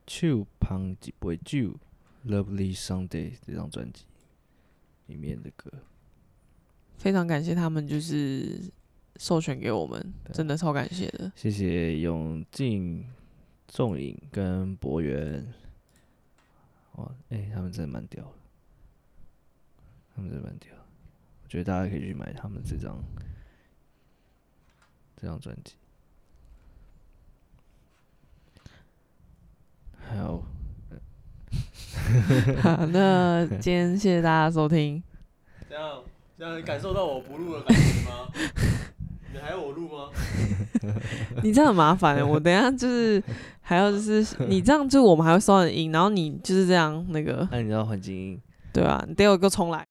[0.07, 1.59] 手捧一杯酒》
[2.25, 4.05] （Lovely Sunday） 这张专辑
[5.07, 5.69] 里面的歌。
[6.97, 8.71] 非常感谢他们，就是
[9.17, 11.29] 授权给我们，真的超感谢的。
[11.35, 13.05] 谢谢永进、
[13.67, 15.45] 仲颖跟博源。
[16.93, 18.31] 哇，哎、他们真的蛮屌的，
[20.15, 20.73] 他们真的蛮屌。
[21.55, 23.01] 觉得大家可以去买他们这张
[25.15, 25.75] 这张专辑。
[29.97, 30.43] 还有，
[32.61, 35.01] 好，那今天谢谢大家收听。
[35.69, 36.03] 这样
[36.37, 38.27] 这样感受到我不录的感觉吗？
[39.31, 40.09] 你还要我录吗？
[41.41, 43.23] 你这样很麻烦欸我等一下就是
[43.61, 48.41] 还要就是你这样，就我们还会收你音，然后你就是这样那个，那你知道环境音？
[48.73, 49.87] 对啊，你得有一个重来。